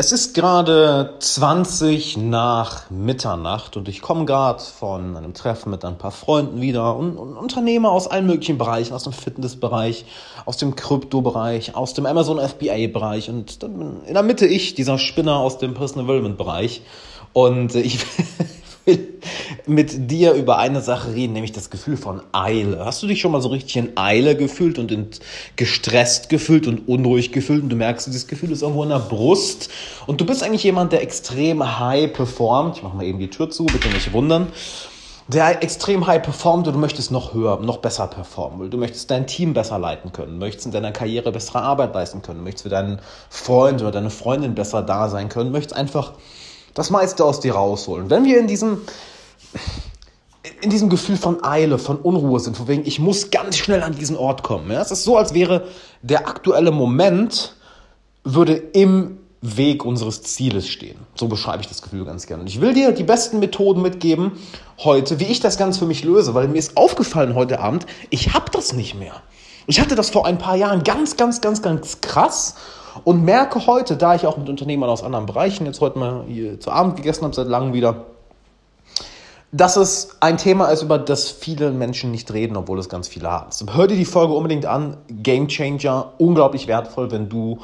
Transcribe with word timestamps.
Es 0.00 0.12
ist 0.12 0.32
gerade 0.32 1.16
20 1.18 2.18
nach 2.18 2.88
Mitternacht 2.88 3.76
und 3.76 3.88
ich 3.88 4.00
komme 4.00 4.26
gerade 4.26 4.62
von 4.62 5.16
einem 5.16 5.34
Treffen 5.34 5.72
mit 5.72 5.84
ein 5.84 5.98
paar 5.98 6.12
Freunden 6.12 6.60
wieder 6.60 6.94
und, 6.94 7.16
und 7.16 7.36
Unternehmer 7.36 7.90
aus 7.90 8.06
allen 8.06 8.28
möglichen 8.28 8.58
Bereichen, 8.58 8.94
aus 8.94 9.02
dem 9.02 9.12
Fitnessbereich, 9.12 10.04
aus 10.44 10.56
dem 10.56 10.76
Kryptobereich, 10.76 11.74
aus 11.74 11.94
dem 11.94 12.06
Amazon 12.06 12.38
FBA-Bereich 12.38 13.28
und 13.28 13.64
dann 13.64 14.04
in 14.06 14.14
der 14.14 14.22
Mitte 14.22 14.46
ich, 14.46 14.76
dieser 14.76 14.98
Spinner 14.98 15.34
aus 15.34 15.58
dem 15.58 15.74
Personal 15.74 16.06
Development-Bereich. 16.06 16.82
Und 17.32 17.74
ich 17.74 17.98
will 18.88 19.20
mit 19.66 20.10
dir 20.10 20.32
über 20.32 20.58
eine 20.58 20.80
Sache 20.80 21.14
reden, 21.14 21.34
nämlich 21.34 21.52
das 21.52 21.70
Gefühl 21.70 21.96
von 21.96 22.22
Eile. 22.32 22.84
Hast 22.84 23.02
du 23.02 23.06
dich 23.06 23.20
schon 23.20 23.32
mal 23.32 23.40
so 23.40 23.48
richtig 23.48 23.76
in 23.76 23.96
Eile 23.96 24.36
gefühlt 24.36 24.78
und 24.78 24.90
in 24.90 25.08
gestresst 25.56 26.28
gefühlt 26.28 26.66
und 26.66 26.88
unruhig 26.88 27.30
gefühlt 27.32 27.62
und 27.62 27.68
du 27.68 27.76
merkst, 27.76 28.06
dieses 28.06 28.26
Gefühl 28.26 28.50
ist 28.50 28.62
irgendwo 28.62 28.82
in 28.82 28.88
der 28.88 28.98
Brust 28.98 29.70
und 30.06 30.20
du 30.20 30.26
bist 30.26 30.42
eigentlich 30.42 30.64
jemand, 30.64 30.92
der 30.92 31.02
extrem 31.02 31.78
high 31.78 32.12
performt. 32.12 32.78
Ich 32.78 32.82
mache 32.82 32.96
mal 32.96 33.04
eben 33.04 33.18
die 33.18 33.30
Tür 33.30 33.50
zu, 33.50 33.66
bitte 33.66 33.88
nicht 33.88 34.12
wundern 34.12 34.48
der 35.28 35.62
extrem 35.62 36.06
high 36.06 36.22
performt 36.22 36.66
und 36.66 36.72
du 36.72 36.78
möchtest 36.78 37.10
noch 37.10 37.34
höher, 37.34 37.60
noch 37.60 37.78
besser 37.78 38.06
performen. 38.06 38.70
Du 38.70 38.78
möchtest 38.78 39.10
dein 39.10 39.26
Team 39.26 39.52
besser 39.52 39.78
leiten 39.78 40.10
können, 40.10 40.38
möchtest 40.38 40.64
in 40.64 40.72
deiner 40.72 40.90
Karriere 40.90 41.30
bessere 41.30 41.60
Arbeit 41.60 41.94
leisten 41.94 42.22
können, 42.22 42.42
möchtest 42.42 42.62
für 42.62 42.70
deinen 42.70 42.98
Freund 43.28 43.82
oder 43.82 43.90
deine 43.90 44.08
Freundin 44.08 44.54
besser 44.54 44.80
da 44.82 45.10
sein 45.10 45.28
können, 45.28 45.52
möchtest 45.52 45.76
einfach 45.76 46.14
das 46.78 46.90
meiste 46.90 47.24
aus 47.24 47.40
dir 47.40 47.54
rausholen. 47.54 48.08
Wenn 48.08 48.24
wir 48.24 48.38
in 48.38 48.46
diesem, 48.46 48.82
in 50.60 50.70
diesem 50.70 50.88
Gefühl 50.88 51.16
von 51.16 51.42
Eile, 51.42 51.76
von 51.78 51.96
Unruhe 51.96 52.38
sind, 52.38 52.56
von 52.56 52.68
wegen, 52.68 52.86
ich 52.86 53.00
muss 53.00 53.30
ganz 53.30 53.56
schnell 53.56 53.82
an 53.82 53.96
diesen 53.96 54.16
Ort 54.16 54.44
kommen. 54.44 54.70
Ja? 54.70 54.80
Es 54.80 54.92
ist 54.92 55.02
so, 55.02 55.16
als 55.16 55.34
wäre 55.34 55.66
der 56.02 56.28
aktuelle 56.28 56.70
Moment, 56.70 57.56
würde 58.22 58.54
im 58.54 59.18
Weg 59.40 59.84
unseres 59.84 60.22
Zieles 60.22 60.68
stehen. 60.68 60.98
So 61.16 61.26
beschreibe 61.26 61.62
ich 61.62 61.68
das 61.68 61.82
Gefühl 61.82 62.04
ganz 62.04 62.26
gerne. 62.26 62.42
Und 62.42 62.48
ich 62.48 62.60
will 62.60 62.74
dir 62.74 62.92
die 62.92 63.04
besten 63.04 63.40
Methoden 63.40 63.82
mitgeben 63.82 64.32
heute, 64.78 65.18
wie 65.18 65.24
ich 65.24 65.40
das 65.40 65.58
Ganze 65.58 65.80
für 65.80 65.86
mich 65.86 66.04
löse, 66.04 66.34
weil 66.34 66.46
mir 66.46 66.58
ist 66.58 66.76
aufgefallen 66.76 67.34
heute 67.34 67.58
Abend, 67.58 67.86
ich 68.10 68.34
habe 68.34 68.50
das 68.52 68.72
nicht 68.72 68.94
mehr. 68.94 69.14
Ich 69.66 69.80
hatte 69.80 69.96
das 69.96 70.10
vor 70.10 70.26
ein 70.26 70.38
paar 70.38 70.56
Jahren 70.56 70.84
ganz, 70.84 71.16
ganz, 71.16 71.40
ganz, 71.40 71.60
ganz 71.60 72.00
krass 72.00 72.54
und 73.04 73.24
merke 73.24 73.66
heute, 73.66 73.96
da 73.96 74.14
ich 74.14 74.26
auch 74.26 74.36
mit 74.36 74.48
Unternehmern 74.48 74.90
aus 74.90 75.02
anderen 75.02 75.26
Bereichen 75.26 75.66
jetzt 75.66 75.80
heute 75.80 75.98
mal 75.98 76.24
hier 76.26 76.60
zu 76.60 76.70
Abend 76.70 76.96
gegessen 76.96 77.24
habe, 77.24 77.34
seit 77.34 77.46
langem 77.46 77.72
wieder, 77.72 78.06
dass 79.50 79.76
es 79.76 80.16
ein 80.20 80.36
Thema 80.36 80.66
ist, 80.66 80.82
über 80.82 80.98
das 80.98 81.30
viele 81.30 81.70
Menschen 81.70 82.10
nicht 82.10 82.32
reden, 82.32 82.56
obwohl 82.56 82.78
es 82.78 82.88
ganz 82.88 83.08
viele 83.08 83.30
haben. 83.30 83.50
Hör 83.72 83.86
dir 83.86 83.96
die 83.96 84.04
Folge 84.04 84.34
unbedingt 84.34 84.66
an. 84.66 84.98
Game 85.08 85.48
Changer, 85.48 86.12
unglaublich 86.18 86.66
wertvoll, 86.66 87.10
wenn 87.10 87.28
du 87.28 87.58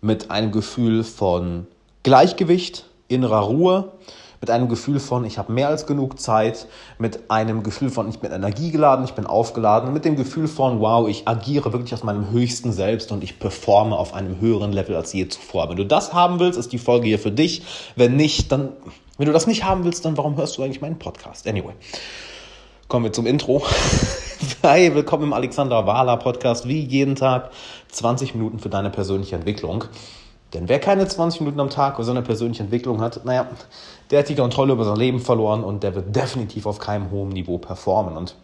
mit 0.00 0.30
einem 0.30 0.50
Gefühl 0.50 1.04
von 1.04 1.66
Gleichgewicht, 2.02 2.86
innerer 3.08 3.40
Ruhe, 3.40 3.92
mit 4.40 4.50
einem 4.50 4.68
Gefühl 4.68 5.00
von, 5.00 5.24
ich 5.24 5.38
habe 5.38 5.52
mehr 5.52 5.68
als 5.68 5.86
genug 5.86 6.20
Zeit, 6.20 6.66
mit 6.98 7.30
einem 7.30 7.62
Gefühl 7.62 7.90
von, 7.90 8.08
ich 8.08 8.20
bin 8.20 8.30
energiegeladen, 8.30 9.04
ich 9.04 9.14
bin 9.14 9.26
aufgeladen, 9.26 9.92
mit 9.92 10.04
dem 10.04 10.16
Gefühl 10.16 10.48
von, 10.48 10.80
wow, 10.80 11.08
ich 11.08 11.26
agiere 11.26 11.72
wirklich 11.72 11.94
aus 11.94 12.04
meinem 12.04 12.30
höchsten 12.30 12.72
Selbst 12.72 13.10
und 13.10 13.24
ich 13.24 13.38
performe 13.38 13.96
auf 13.96 14.14
einem 14.14 14.40
höheren 14.40 14.72
Level 14.72 14.96
als 14.96 15.12
je 15.12 15.28
zuvor. 15.28 15.68
Wenn 15.68 15.76
du 15.76 15.84
das 15.84 16.12
haben 16.12 16.38
willst, 16.38 16.58
ist 16.58 16.72
die 16.72 16.78
Folge 16.78 17.06
hier 17.06 17.18
für 17.18 17.32
dich. 17.32 17.62
Wenn 17.96 18.16
nicht, 18.16 18.52
dann, 18.52 18.70
wenn 19.16 19.26
du 19.26 19.32
das 19.32 19.46
nicht 19.46 19.64
haben 19.64 19.84
willst, 19.84 20.04
dann 20.04 20.16
warum 20.16 20.36
hörst 20.36 20.56
du 20.56 20.62
eigentlich 20.62 20.80
meinen 20.80 20.98
Podcast? 20.98 21.46
Anyway. 21.46 21.74
Kommen 22.88 23.04
wir 23.04 23.12
zum 23.12 23.26
Intro. 23.26 23.62
Hi, 24.62 24.94
willkommen 24.94 25.24
im 25.24 25.32
Alexander 25.34 25.86
Wahler 25.86 26.16
Podcast. 26.16 26.66
Wie 26.66 26.80
jeden 26.80 27.16
Tag 27.16 27.50
20 27.88 28.34
Minuten 28.34 28.60
für 28.60 28.70
deine 28.70 28.88
persönliche 28.88 29.36
Entwicklung. 29.36 29.84
Denn 30.54 30.68
wer 30.68 30.78
keine 30.78 31.06
20 31.06 31.42
Minuten 31.42 31.60
am 31.60 31.70
Tag 31.70 31.96
für 31.96 32.04
seine 32.04 32.22
persönliche 32.22 32.62
Entwicklung 32.62 33.00
hat, 33.00 33.24
naja, 33.24 33.48
der 34.10 34.20
hat 34.20 34.28
die 34.28 34.34
Kontrolle 34.34 34.72
über 34.72 34.84
sein 34.84 34.96
Leben 34.96 35.20
verloren 35.20 35.62
und 35.62 35.82
der 35.82 35.94
wird 35.94 36.16
definitiv 36.16 36.66
auf 36.66 36.78
keinem 36.78 37.10
hohen 37.10 37.28
Niveau 37.28 37.58
performen. 37.58 38.16
Und 38.16 38.34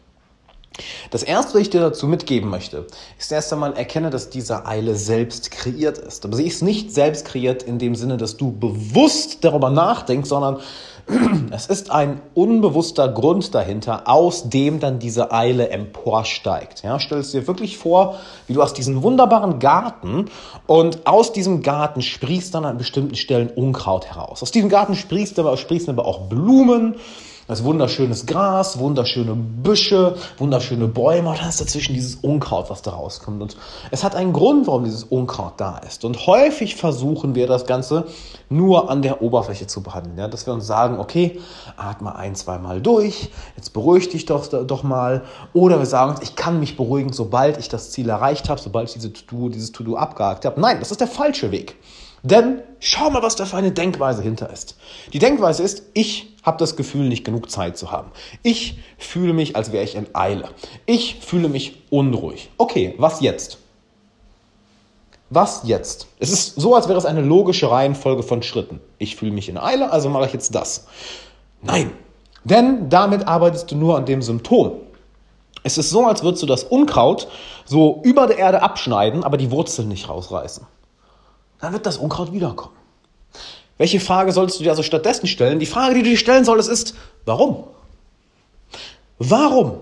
das 1.11 1.23
erste, 1.23 1.55
was 1.55 1.63
ich 1.63 1.71
dir 1.71 1.81
dazu 1.81 2.07
mitgeben 2.07 2.51
möchte, 2.51 2.87
ist 3.19 3.31
erst 3.31 3.53
einmal 3.53 3.75
erkenne, 3.75 4.11
dass 4.11 4.29
diese 4.29 4.67
Eile 4.67 4.97
selbst 4.97 5.51
kreiert 5.51 5.99
ist. 5.99 6.25
Aber 6.25 6.37
sie 6.37 6.47
ist 6.47 6.63
nicht 6.63 6.93
selbst 6.93 7.27
kreiert 7.27 7.63
in 7.63 7.79
dem 7.79 7.95
Sinne, 7.95 8.17
dass 8.17 8.37
du 8.37 8.53
bewusst 8.53 9.45
darüber 9.45 9.71
nachdenkst, 9.71 10.29
sondern 10.29 10.59
es 11.51 11.67
ist 11.67 11.91
ein 11.91 12.21
unbewusster 12.35 13.09
Grund 13.09 13.55
dahinter, 13.55 14.09
aus 14.09 14.49
dem 14.49 14.81
dann 14.81 14.99
diese 14.99 15.33
Eile 15.33 15.69
emporsteigt. 15.69 16.83
Ja, 16.83 16.99
stell 16.99 17.19
es 17.19 17.33
dir 17.33 17.47
wirklich 17.47 17.77
vor, 17.77 18.17
wie 18.47 18.55
du 18.55 18.63
aus 18.63 18.73
diesem 18.73 19.03
wunderbaren 19.03 19.59
Garten 19.59 20.27
und 20.67 21.07
aus 21.07 21.33
diesem 21.33 21.63
Garten 21.63 22.01
sprießt 22.01 22.55
dann 22.55 22.65
an 22.65 22.79
bestimmten 22.79 23.17
Stellen 23.17 23.49
Unkraut 23.49 24.07
heraus. 24.07 24.43
Aus 24.43 24.51
diesem 24.51 24.69
Garten 24.69 24.95
sprießt 24.95 25.39
aber, 25.39 25.57
sprießen 25.57 25.91
aber 25.91 26.07
auch 26.07 26.29
Blumen 26.29 26.97
das 27.47 27.65
wunderschönes 27.65 28.27
Gras, 28.27 28.79
wunderschöne 28.79 29.35
Büsche, 29.35 30.17
wunderschöne 30.39 30.89
Bäume 30.89 31.31
und 31.31 31.39
dann 31.41 31.49
ist 31.49 31.61
dazwischen 31.61 31.95
dieses 31.95 32.17
Unkraut, 32.17 32.71
was 32.71 32.83
da 32.83 32.93
rauskommt. 32.93 33.43
Und 33.43 33.57
es 33.91 34.03
hat 34.05 34.15
einen 34.15 34.33
Grund, 34.33 34.67
warum 34.67 34.85
dieses 34.85 35.05
Unkraut 35.05 35.55
da 35.59 35.79
ist. 35.79 36.05
Und 36.05 36.27
häufig 36.27 36.77
versuchen 36.77 37.35
wir 37.35 37.47
das 37.47 37.67
Ganze 37.67 38.07
nur 38.49 38.91
an 38.91 39.03
der 39.03 39.23
Oberfläche 39.23 39.67
zu 39.67 39.83
behandeln. 39.83 40.17
Ja? 40.17 40.29
Dass 40.29 40.47
wir 40.47 40.55
uns 40.55 40.67
sagen, 40.67 40.99
okay, 40.99 41.41
atme 41.77 42.15
ein, 42.15 42.35
zwei 42.35 42.59
Mal 42.59 42.81
durch, 42.81 43.31
jetzt 43.57 43.73
beruhig 43.73 44.09
dich 44.09 44.27
doch, 44.27 44.47
doch 44.47 44.83
mal. 44.83 45.23
Oder 45.53 45.79
wir 45.79 45.87
sagen 45.87 46.13
uns, 46.13 46.23
ich 46.23 46.37
kann 46.37 46.61
mich 46.61 46.77
beruhigen, 46.77 47.13
sobald 47.13 47.59
ich 47.59 47.69
das 47.69 47.91
Ziel 47.91 48.09
erreicht 48.09 48.49
habe, 48.49 48.61
sobald 48.61 48.89
ich 48.89 48.95
diese 48.95 49.13
To-Do, 49.13 49.49
dieses 49.49 49.73
To-Do 49.73 49.97
abgehakt 49.97 50.45
habe. 50.45 50.61
Nein, 50.61 50.79
das 50.81 50.91
ist 50.91 51.01
der 51.01 51.09
falsche 51.09 51.51
Weg. 51.51 51.77
Denn 52.25 52.63
schau 52.81 53.11
mal, 53.11 53.23
was 53.23 53.37
da 53.37 53.45
für 53.45 53.59
eine 53.59 53.71
Denkweise 53.71 54.23
hinter 54.23 54.51
ist. 54.51 54.77
Die 55.13 55.19
Denkweise 55.19 55.63
ist, 55.63 55.83
ich 55.93 56.35
habe 56.43 56.57
das 56.57 56.75
Gefühl, 56.75 57.07
nicht 57.07 57.23
genug 57.23 57.51
Zeit 57.51 57.77
zu 57.77 57.93
haben. 57.93 58.11
Ich 58.43 58.79
fühle 58.97 59.35
mich, 59.35 59.57
als 59.57 59.73
wäre 59.73 59.85
ich 59.85 59.95
in 59.95 60.07
Eile. 60.15 60.49
Ich 60.87 61.17
fühle 61.21 61.51
mich 61.51 61.83
unruhig. 61.91 62.49
Okay, 62.57 62.95
was 62.97 63.21
jetzt? 63.21 63.59
Was 65.29 65.63
jetzt? 65.65 66.07
Es 66.19 66.31
ist 66.31 66.55
so, 66.59 66.75
als 66.75 66.89
wäre 66.89 66.97
es 66.97 67.05
eine 67.05 67.21
logische 67.21 67.71
Reihenfolge 67.71 68.23
von 68.23 68.43
Schritten. 68.43 68.81
Ich 68.97 69.17
fühle 69.17 69.33
mich 69.33 69.51
in 69.51 69.59
Eile, 69.59 69.93
also 69.93 70.09
mache 70.09 70.25
ich 70.25 70.33
jetzt 70.33 70.55
das. 70.55 70.87
Nein, 71.61 71.91
denn 72.45 72.89
damit 72.89 73.29
arbeitest 73.29 73.71
du 73.71 73.77
nur 73.77 73.99
an 73.99 74.07
dem 74.07 74.23
Symptom. 74.23 74.81
Es 75.63 75.77
ist 75.77 75.91
so, 75.91 76.07
als 76.07 76.23
würdest 76.23 76.43
du 76.43 76.47
das 76.47 76.65
Unkraut 76.65 77.29
so 77.67 78.01
über 78.03 78.27
der 78.27 78.39
Erde 78.39 78.63
abschneiden, 78.63 79.25
aber 79.25 79.37
die 79.37 79.51
Wurzeln 79.51 79.89
nicht 79.89 80.09
rausreißen 80.09 80.67
dann 81.61 81.73
wird 81.73 81.87
das 81.87 81.97
Unkraut 81.97 82.33
wiederkommen. 82.33 82.75
Welche 83.79 84.01
Frage 84.01 84.33
solltest 84.33 84.61
du 84.61 84.65
dir 84.65 84.71
also 84.71 84.83
stattdessen 84.83 85.27
stellen? 85.27 85.59
Die 85.59 85.67
Frage, 85.67 85.95
die 85.95 86.03
du 86.03 86.11
dir 86.11 86.17
stellen 86.17 86.45
solltest, 86.45 86.71
ist, 86.71 86.95
warum? 87.25 87.65
Warum? 89.19 89.81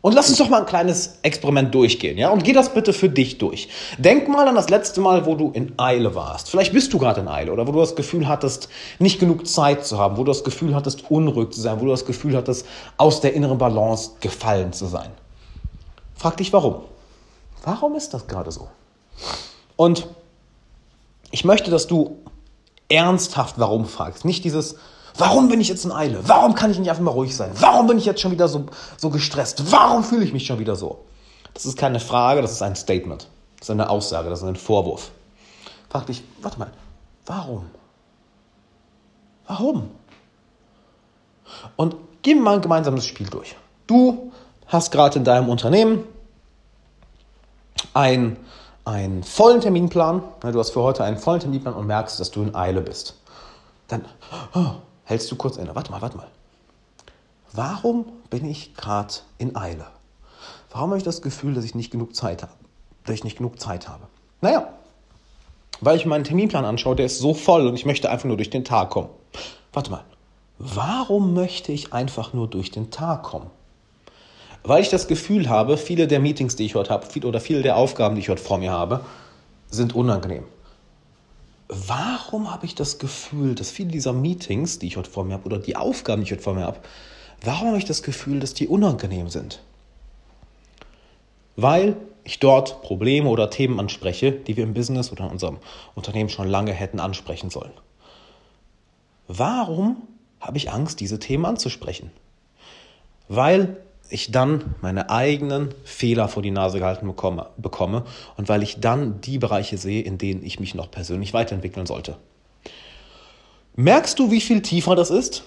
Und 0.00 0.12
lass 0.12 0.28
uns 0.28 0.38
doch 0.38 0.48
mal 0.48 0.60
ein 0.60 0.66
kleines 0.66 1.18
Experiment 1.22 1.74
durchgehen, 1.74 2.16
ja? 2.16 2.30
Und 2.30 2.44
geh 2.44 2.52
das 2.52 2.72
bitte 2.72 2.92
für 2.92 3.08
dich 3.08 3.38
durch. 3.38 3.68
Denk 3.98 4.28
mal 4.28 4.46
an 4.46 4.54
das 4.54 4.70
letzte 4.70 5.00
Mal, 5.00 5.26
wo 5.26 5.34
du 5.34 5.50
in 5.50 5.72
Eile 5.78 6.14
warst. 6.14 6.48
Vielleicht 6.48 6.72
bist 6.72 6.92
du 6.92 6.98
gerade 6.98 7.22
in 7.22 7.28
Eile 7.28 7.52
oder 7.52 7.66
wo 7.66 7.72
du 7.72 7.80
das 7.80 7.96
Gefühl 7.96 8.28
hattest, 8.28 8.68
nicht 9.00 9.18
genug 9.18 9.48
Zeit 9.48 9.84
zu 9.84 9.98
haben, 9.98 10.16
wo 10.16 10.22
du 10.22 10.30
das 10.30 10.44
Gefühl 10.44 10.76
hattest, 10.76 11.10
unruhig 11.10 11.50
zu 11.50 11.60
sein, 11.60 11.80
wo 11.80 11.86
du 11.86 11.90
das 11.90 12.04
Gefühl 12.04 12.36
hattest, 12.36 12.66
aus 12.98 13.20
der 13.20 13.34
inneren 13.34 13.58
Balance 13.58 14.12
gefallen 14.20 14.72
zu 14.72 14.86
sein. 14.86 15.10
Frag 16.14 16.36
dich 16.36 16.52
warum. 16.52 16.82
Warum 17.64 17.96
ist 17.96 18.14
das 18.14 18.28
gerade 18.28 18.52
so? 18.52 18.68
Und 19.74 20.06
ich 21.36 21.44
möchte, 21.44 21.70
dass 21.70 21.86
du 21.86 22.22
ernsthaft 22.88 23.58
warum 23.58 23.84
fragst. 23.84 24.24
Nicht 24.24 24.42
dieses, 24.44 24.76
warum 25.18 25.50
bin 25.50 25.60
ich 25.60 25.68
jetzt 25.68 25.84
in 25.84 25.92
Eile? 25.92 26.26
Warum 26.26 26.54
kann 26.54 26.70
ich 26.70 26.78
nicht 26.78 26.88
einfach 26.88 27.02
mal 27.02 27.10
ruhig 27.10 27.36
sein? 27.36 27.50
Warum 27.60 27.86
bin 27.86 27.98
ich 27.98 28.06
jetzt 28.06 28.22
schon 28.22 28.32
wieder 28.32 28.48
so, 28.48 28.64
so 28.96 29.10
gestresst? 29.10 29.70
Warum 29.70 30.02
fühle 30.02 30.24
ich 30.24 30.32
mich 30.32 30.46
schon 30.46 30.58
wieder 30.58 30.76
so? 30.76 31.04
Das 31.52 31.66
ist 31.66 31.76
keine 31.76 32.00
Frage, 32.00 32.40
das 32.40 32.52
ist 32.52 32.62
ein 32.62 32.74
Statement. 32.74 33.28
Das 33.58 33.66
ist 33.66 33.70
eine 33.70 33.90
Aussage, 33.90 34.30
das 34.30 34.40
ist 34.40 34.48
ein 34.48 34.56
Vorwurf. 34.56 35.10
Frag 35.90 36.06
dich, 36.06 36.24
warte 36.40 36.58
mal, 36.58 36.70
warum? 37.26 37.66
Warum? 39.46 39.90
Und 41.76 41.96
gehen 42.22 42.38
wir 42.38 42.44
mal 42.44 42.54
ein 42.54 42.62
gemeinsames 42.62 43.04
Spiel 43.04 43.26
durch. 43.26 43.56
Du 43.86 44.32
hast 44.68 44.90
gerade 44.90 45.18
in 45.18 45.24
deinem 45.24 45.50
Unternehmen 45.50 46.02
ein 47.92 48.38
einen 48.86 49.24
vollen 49.24 49.60
Terminplan, 49.60 50.22
du 50.40 50.58
hast 50.58 50.70
für 50.70 50.80
heute 50.80 51.04
einen 51.04 51.18
vollen 51.18 51.40
Terminplan 51.40 51.74
und 51.74 51.86
merkst, 51.86 52.18
dass 52.20 52.30
du 52.30 52.42
in 52.42 52.54
Eile 52.54 52.80
bist. 52.80 53.16
Dann 53.88 54.04
oh, 54.54 54.76
hältst 55.04 55.30
du 55.30 55.36
kurz 55.36 55.56
inne. 55.56 55.74
Warte 55.74 55.90
mal, 55.90 56.00
warte 56.00 56.16
mal. 56.16 56.28
Warum 57.52 58.06
bin 58.30 58.44
ich 58.48 58.74
gerade 58.76 59.14
in 59.38 59.56
Eile? 59.56 59.86
Warum 60.70 60.90
habe 60.90 60.98
ich 60.98 61.04
das 61.04 61.20
Gefühl, 61.20 61.54
dass 61.54 61.64
ich 61.64 61.74
nicht 61.74 61.90
genug 61.90 62.14
Zeit 62.14 62.42
habe? 62.42 62.52
Dass 63.04 63.14
ich 63.16 63.24
nicht 63.24 63.38
genug 63.38 63.60
Zeit 63.60 63.88
habe? 63.88 64.04
Naja, 64.40 64.68
weil 65.80 65.96
ich 65.96 66.06
meinen 66.06 66.24
Terminplan 66.24 66.64
anschaue, 66.64 66.96
der 66.96 67.06
ist 67.06 67.18
so 67.18 67.34
voll 67.34 67.66
und 67.66 67.74
ich 67.74 67.86
möchte 67.86 68.08
einfach 68.08 68.26
nur 68.26 68.36
durch 68.36 68.50
den 68.50 68.64
Tag 68.64 68.90
kommen. 68.90 69.08
Warte 69.72 69.90
mal. 69.90 70.04
Warum 70.58 71.34
möchte 71.34 71.72
ich 71.72 71.92
einfach 71.92 72.32
nur 72.32 72.48
durch 72.48 72.70
den 72.70 72.90
Tag 72.90 73.24
kommen? 73.24 73.50
Weil 74.66 74.82
ich 74.82 74.88
das 74.88 75.06
Gefühl 75.06 75.48
habe, 75.48 75.76
viele 75.76 76.08
der 76.08 76.18
Meetings, 76.18 76.56
die 76.56 76.64
ich 76.64 76.74
heute 76.74 76.90
habe, 76.90 77.06
oder 77.24 77.40
viele 77.40 77.62
der 77.62 77.76
Aufgaben, 77.76 78.16
die 78.16 78.20
ich 78.20 78.28
heute 78.28 78.42
vor 78.42 78.58
mir 78.58 78.72
habe, 78.72 79.00
sind 79.70 79.94
unangenehm. 79.94 80.44
warum 81.68 82.52
habe 82.52 82.64
ich 82.66 82.74
das 82.74 82.98
Gefühl, 82.98 83.54
dass 83.54 83.70
viele 83.70 83.90
dieser 83.90 84.12
Meetings, 84.12 84.78
die 84.78 84.86
ich 84.86 84.96
heute 84.96 85.10
vor 85.10 85.24
mir 85.24 85.34
habe, 85.34 85.46
oder 85.46 85.58
die 85.58 85.76
Aufgaben, 85.76 86.22
die 86.22 86.26
ich 86.26 86.32
heute 86.32 86.42
vor 86.42 86.54
mir 86.54 86.64
habe, 86.64 86.78
warum 87.42 87.68
habe 87.68 87.78
ich 87.78 87.84
das 87.84 88.02
Gefühl, 88.02 88.38
dass 88.40 88.54
die 88.54 88.68
unangenehm 88.68 89.28
sind? 89.28 89.60
Weil 91.56 91.96
ich 92.22 92.38
dort 92.38 92.82
Probleme 92.82 93.28
oder 93.28 93.50
Themen 93.50 93.80
anspreche, 93.80 94.32
die 94.32 94.56
wir 94.56 94.64
im 94.64 94.74
Business 94.74 95.10
oder 95.10 95.24
in 95.24 95.30
unserem 95.30 95.58
Unternehmen 95.94 96.28
schon 96.28 96.48
lange 96.48 96.72
hätten 96.72 97.00
ansprechen 97.00 97.50
sollen. 97.50 97.72
Warum 99.28 100.02
habe 100.40 100.58
ich 100.58 100.70
Angst, 100.70 101.00
diese 101.00 101.18
Themen 101.18 101.44
anzusprechen? 101.44 102.10
Weil 103.28 103.76
ich 104.10 104.30
dann 104.30 104.74
meine 104.80 105.10
eigenen 105.10 105.74
Fehler 105.84 106.28
vor 106.28 106.42
die 106.42 106.50
Nase 106.50 106.78
gehalten 106.78 107.06
bekomme, 107.06 107.50
bekomme 107.56 108.04
und 108.36 108.48
weil 108.48 108.62
ich 108.62 108.80
dann 108.80 109.20
die 109.20 109.38
Bereiche 109.38 109.78
sehe, 109.78 110.02
in 110.02 110.18
denen 110.18 110.44
ich 110.44 110.60
mich 110.60 110.74
noch 110.74 110.90
persönlich 110.90 111.34
weiterentwickeln 111.34 111.86
sollte. 111.86 112.16
Merkst 113.76 114.18
du, 114.18 114.30
wie 114.30 114.40
viel 114.40 114.62
tiefer 114.62 114.94
das 114.94 115.10
ist? 115.10 115.44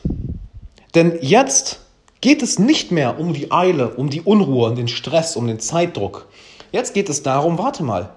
Denn 0.95 1.17
jetzt 1.21 1.81
geht 2.21 2.43
es 2.43 2.59
nicht 2.59 2.91
mehr 2.91 3.19
um 3.19 3.33
die 3.33 3.51
Eile, 3.51 3.95
um 3.95 4.09
die 4.09 4.21
Unruhe, 4.21 4.69
um 4.69 4.75
den 4.75 4.87
Stress, 4.87 5.35
um 5.35 5.47
den 5.47 5.59
Zeitdruck. 5.59 6.27
Jetzt 6.71 6.93
geht 6.93 7.09
es 7.09 7.23
darum, 7.23 7.57
warte 7.57 7.83
mal, 7.83 8.11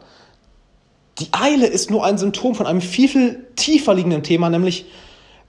die 1.19 1.29
Eile 1.33 1.67
ist 1.67 1.91
nur 1.91 2.05
ein 2.05 2.19
Symptom 2.19 2.55
von 2.55 2.67
einem 2.67 2.81
viel, 2.81 3.09
viel 3.09 3.47
tiefer 3.57 3.95
liegenden 3.95 4.23
Thema, 4.23 4.51
nämlich 4.51 4.87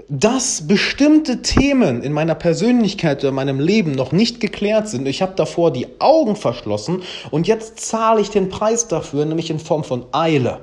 dass 0.10 0.68
bestimmte 0.68 1.42
Themen 1.42 2.04
in 2.04 2.14
meiner 2.14 2.36
Persönlichkeit 2.36 3.20
oder 3.20 3.30
in 3.30 3.36
meinem 3.36 3.60
Leben 3.60 3.92
noch 3.92 4.12
nicht 4.12 4.40
geklärt 4.40 4.88
sind. 4.88 5.08
Ich 5.08 5.22
habe 5.22 5.34
davor 5.36 5.72
die 5.72 5.88
Augen 6.00 6.36
verschlossen 6.36 7.04
und 7.32 7.48
jetzt 7.48 7.80
zahle 7.80 8.22
ich 8.22 8.30
den 8.30 8.50
Preis 8.50 8.88
dafür, 8.88 9.26
nämlich 9.26 9.50
in 9.50 9.60
Form 9.60 9.84
von 9.84 10.06
Eile. 10.12 10.62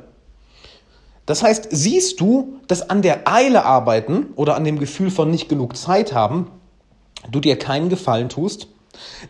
Das 1.26 1.42
heißt, 1.42 1.68
siehst 1.70 2.20
du, 2.20 2.60
dass 2.66 2.88
an 2.90 3.02
der 3.02 3.28
Eile 3.32 3.64
arbeiten 3.64 4.28
oder 4.36 4.56
an 4.56 4.64
dem 4.64 4.78
Gefühl 4.78 5.10
von 5.10 5.30
nicht 5.30 5.48
genug 5.48 5.76
Zeit 5.76 6.12
haben, 6.12 6.50
du 7.30 7.40
dir 7.40 7.56
keinen 7.56 7.88
Gefallen 7.88 8.28
tust? 8.28 8.68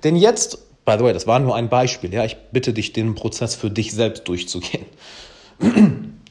Denn 0.03 0.17
jetzt, 0.17 0.85
by 0.85 0.95
the 0.99 1.05
way, 1.05 1.13
das 1.13 1.27
war 1.27 1.39
nur 1.41 1.55
ein 1.55 1.69
Beispiel, 1.69 2.13
ja, 2.13 2.25
ich 2.25 2.37
bitte 2.53 2.73
dich, 2.73 2.93
den 2.93 3.15
Prozess 3.15 3.55
für 3.55 3.71
dich 3.71 3.93
selbst 3.93 4.27
durchzugehen. 4.29 4.87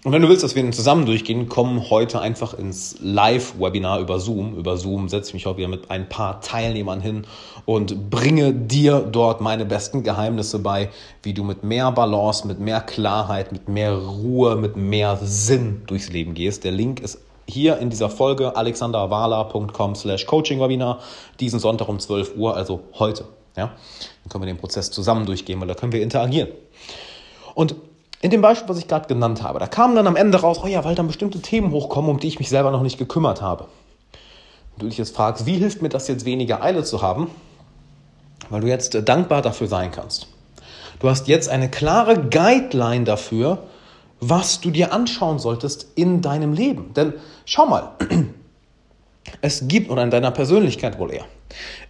Und 0.06 0.14
wenn 0.14 0.22
du 0.22 0.30
willst, 0.30 0.44
dass 0.44 0.56
wir 0.56 0.72
zusammen 0.72 1.06
durchgehen, 1.06 1.50
komm 1.50 1.90
heute 1.90 2.22
einfach 2.22 2.54
ins 2.54 2.96
Live-Webinar 3.02 4.00
über 4.00 4.22
Zoom. 4.22 4.56
Über 4.56 4.78
Zoom 4.78 5.10
setze 5.10 5.30
ich 5.30 5.34
mich 5.34 5.46
auch 5.46 5.58
wieder 5.58 5.68
mit 5.68 5.92
ein 5.92 6.08
paar 6.08 6.40
Teilnehmern 6.40 7.02
hin 7.02 7.26
und 7.66 8.10
bringe 8.10 8.54
dir 8.54 9.02
dort 9.02 9.42
meine 9.42 9.66
besten 9.66 10.04
Geheimnisse 10.04 10.60
bei, 10.60 10.90
wie 11.22 11.34
du 11.34 11.44
mit 11.44 11.64
mehr 11.64 11.92
Balance, 11.92 12.48
mit 12.48 12.62
mehr 12.62 12.80
Klarheit, 12.80 13.52
mit 13.52 13.68
mehr 13.68 13.94
Ruhe, 13.94 14.56
mit 14.56 14.78
mehr 14.78 15.20
Sinn 15.22 15.82
durchs 15.88 16.10
Leben 16.10 16.34
gehst. 16.34 16.64
Der 16.64 16.72
Link 16.72 17.02
ist 17.02 17.20
hier 17.46 17.78
in 17.80 17.90
dieser 17.90 18.10
Folge 18.10 18.56
alexanderwala.com 18.56 19.96
slash 19.96 20.26
coaching-webinar 20.26 21.00
diesen 21.42 21.60
Sonntag 21.60 21.90
um 21.90 22.00
12 22.00 22.38
Uhr, 22.38 22.56
also 22.56 22.80
heute. 23.00 23.26
Ja? 23.58 23.66
Dann 24.24 24.30
können 24.30 24.46
wir 24.46 24.54
den 24.54 24.60
Prozess 24.60 24.92
zusammen 24.92 25.26
durchgehen, 25.26 25.60
weil 25.60 25.68
da 25.68 25.74
können 25.74 25.92
wir 25.92 26.02
interagieren. 26.02 26.48
Und 27.54 27.76
in 28.22 28.32
dem 28.32 28.42
Beispiel, 28.42 28.68
was 28.68 28.78
ich 28.78 28.88
gerade 28.88 29.08
genannt 29.08 29.44
habe, 29.44 29.60
da 29.60 29.68
kam 29.68 29.96
dann 29.96 30.08
am 30.08 30.16
Ende 30.16 30.42
raus, 30.42 30.60
oh 30.64 30.68
ja, 30.68 30.84
weil 30.84 30.96
dann 30.96 31.08
bestimmte 31.08 31.42
Themen 31.42 31.72
hochkommen, 31.72 32.12
um 32.12 32.20
die 32.20 32.28
ich 32.28 32.40
mich 32.40 32.50
selber 32.50 32.72
noch 32.72 32.82
nicht 32.82 32.98
gekümmert 32.98 33.42
habe. 33.42 33.66
Und 34.74 34.84
du 34.84 34.88
dich 34.88 34.98
jetzt 34.98 35.16
fragst, 35.16 35.46
wie 35.46 35.58
hilft 35.58 35.82
mir 35.82 35.90
das 35.90 36.08
jetzt 36.08 36.26
weniger 36.26 36.62
Eile 36.62 36.84
zu 36.84 37.02
haben? 37.02 37.30
Weil 38.50 38.62
du 38.62 38.68
jetzt 38.68 38.96
äh, 38.96 39.04
dankbar 39.04 39.42
dafür 39.42 39.68
sein 39.68 39.92
kannst. 39.92 40.28
Du 41.00 41.10
hast 41.10 41.30
jetzt 41.30 41.48
eine 41.48 41.70
klare 41.70 42.18
Guideline 42.18 43.06
dafür, 43.06 43.64
was 44.20 44.60
du 44.60 44.70
dir 44.70 44.92
anschauen 44.92 45.40
solltest 45.40 45.88
in 45.96 46.22
deinem 46.22 46.52
Leben. 46.52 46.94
Denn 46.94 47.14
schau 47.46 47.68
mal, 47.68 47.92
es 49.42 49.68
gibt, 49.70 49.90
oder 49.90 50.04
in 50.04 50.12
deiner 50.12 50.32
Persönlichkeit 50.32 51.00
wohl 51.00 51.14
eher, 51.14 51.26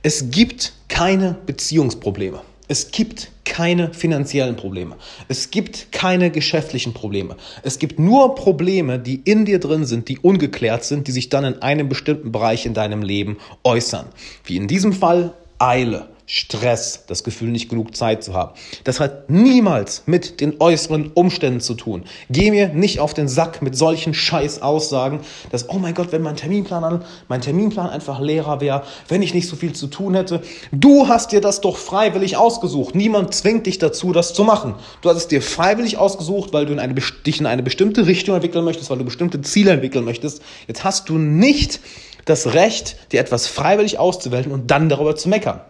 es 0.04 0.30
gibt 0.30 0.74
keine 0.90 1.36
Beziehungsprobleme. 1.46 2.42
Es 2.72 2.92
gibt 2.92 3.32
keine 3.46 3.96
finanziellen 3.96 4.56
Probleme. 4.56 4.96
Es 5.28 5.50
gibt 5.50 5.92
keine 5.92 6.30
geschäftlichen 6.30 6.94
Probleme. 6.94 7.36
Es 7.64 7.80
gibt 7.80 7.98
nur 7.98 8.36
Probleme, 8.36 9.00
die 9.00 9.22
in 9.26 9.46
dir 9.46 9.60
drin 9.60 9.86
sind, 9.86 10.08
die 10.08 10.20
ungeklärt 10.20 10.84
sind, 10.84 11.08
die 11.08 11.12
sich 11.12 11.30
dann 11.30 11.46
in 11.46 11.62
einem 11.64 11.90
bestimmten 11.90 12.32
Bereich 12.32 12.68
in 12.68 12.76
deinem 12.76 13.02
Leben 13.02 13.38
äußern. 13.64 14.06
Wie 14.46 14.56
in 14.56 14.68
diesem 14.68 14.94
Fall 14.94 15.34
Eile. 15.58 16.10
Stress, 16.32 17.06
das 17.08 17.24
Gefühl, 17.24 17.50
nicht 17.50 17.70
genug 17.70 17.96
Zeit 17.96 18.24
zu 18.24 18.36
haben. 18.36 18.54
Das 18.84 19.00
hat 19.00 19.32
niemals 19.32 20.04
mit 20.06 20.42
den 20.42 20.62
äußeren 20.62 21.12
Umständen 21.16 21.60
zu 21.60 21.74
tun. 21.74 22.04
Geh 22.30 22.52
mir 22.52 22.68
nicht 22.70 23.00
auf 23.00 23.16
den 23.16 23.28
Sack 23.28 23.64
mit 23.64 23.76
solchen 23.76 24.14
Scheiß-Aussagen, 24.14 25.22
dass, 25.52 25.70
oh 25.70 25.80
mein 25.80 25.96
Gott, 25.96 26.12
wenn 26.12 26.22
mein 26.22 26.36
Terminplan 26.36 26.84
an, 26.84 27.06
mein 27.30 27.42
Terminplan 27.42 27.90
einfach 27.90 28.20
leerer 28.20 28.62
wäre, 28.62 28.84
wenn 29.08 29.24
ich 29.24 29.34
nicht 29.34 29.48
so 29.48 29.56
viel 29.56 29.74
zu 29.74 29.88
tun 29.88 30.14
hätte. 30.14 30.44
Du 30.72 31.08
hast 31.08 31.32
dir 31.32 31.42
das 31.42 31.62
doch 31.62 31.78
freiwillig 31.78 32.38
ausgesucht. 32.38 32.94
Niemand 32.94 33.34
zwingt 33.34 33.66
dich 33.66 33.80
dazu, 33.80 34.14
das 34.14 34.36
zu 34.36 34.44
machen. 34.44 34.76
Du 35.02 35.10
hast 35.10 35.18
es 35.18 35.28
dir 35.30 35.42
freiwillig 35.42 35.98
ausgesucht, 35.98 36.54
weil 36.54 36.68
du 36.68 36.74
in 36.74 36.80
eine, 36.80 36.94
dich 36.94 37.40
in 37.40 37.48
eine 37.48 37.64
bestimmte 37.64 38.06
Richtung 38.06 38.36
entwickeln 38.36 38.66
möchtest, 38.66 38.92
weil 38.92 39.00
du 39.00 39.04
bestimmte 39.04 39.42
Ziele 39.42 39.72
entwickeln 39.72 40.06
möchtest. 40.06 40.44
Jetzt 40.68 40.84
hast 40.84 41.10
du 41.10 41.18
nicht 41.18 41.80
das 42.26 42.54
Recht, 42.54 42.98
dir 43.12 43.20
etwas 43.20 43.48
freiwillig 43.48 43.98
auszuwählen 43.98 44.52
und 44.52 44.70
dann 44.70 44.90
darüber 44.90 45.16
zu 45.16 45.28
meckern. 45.28 45.62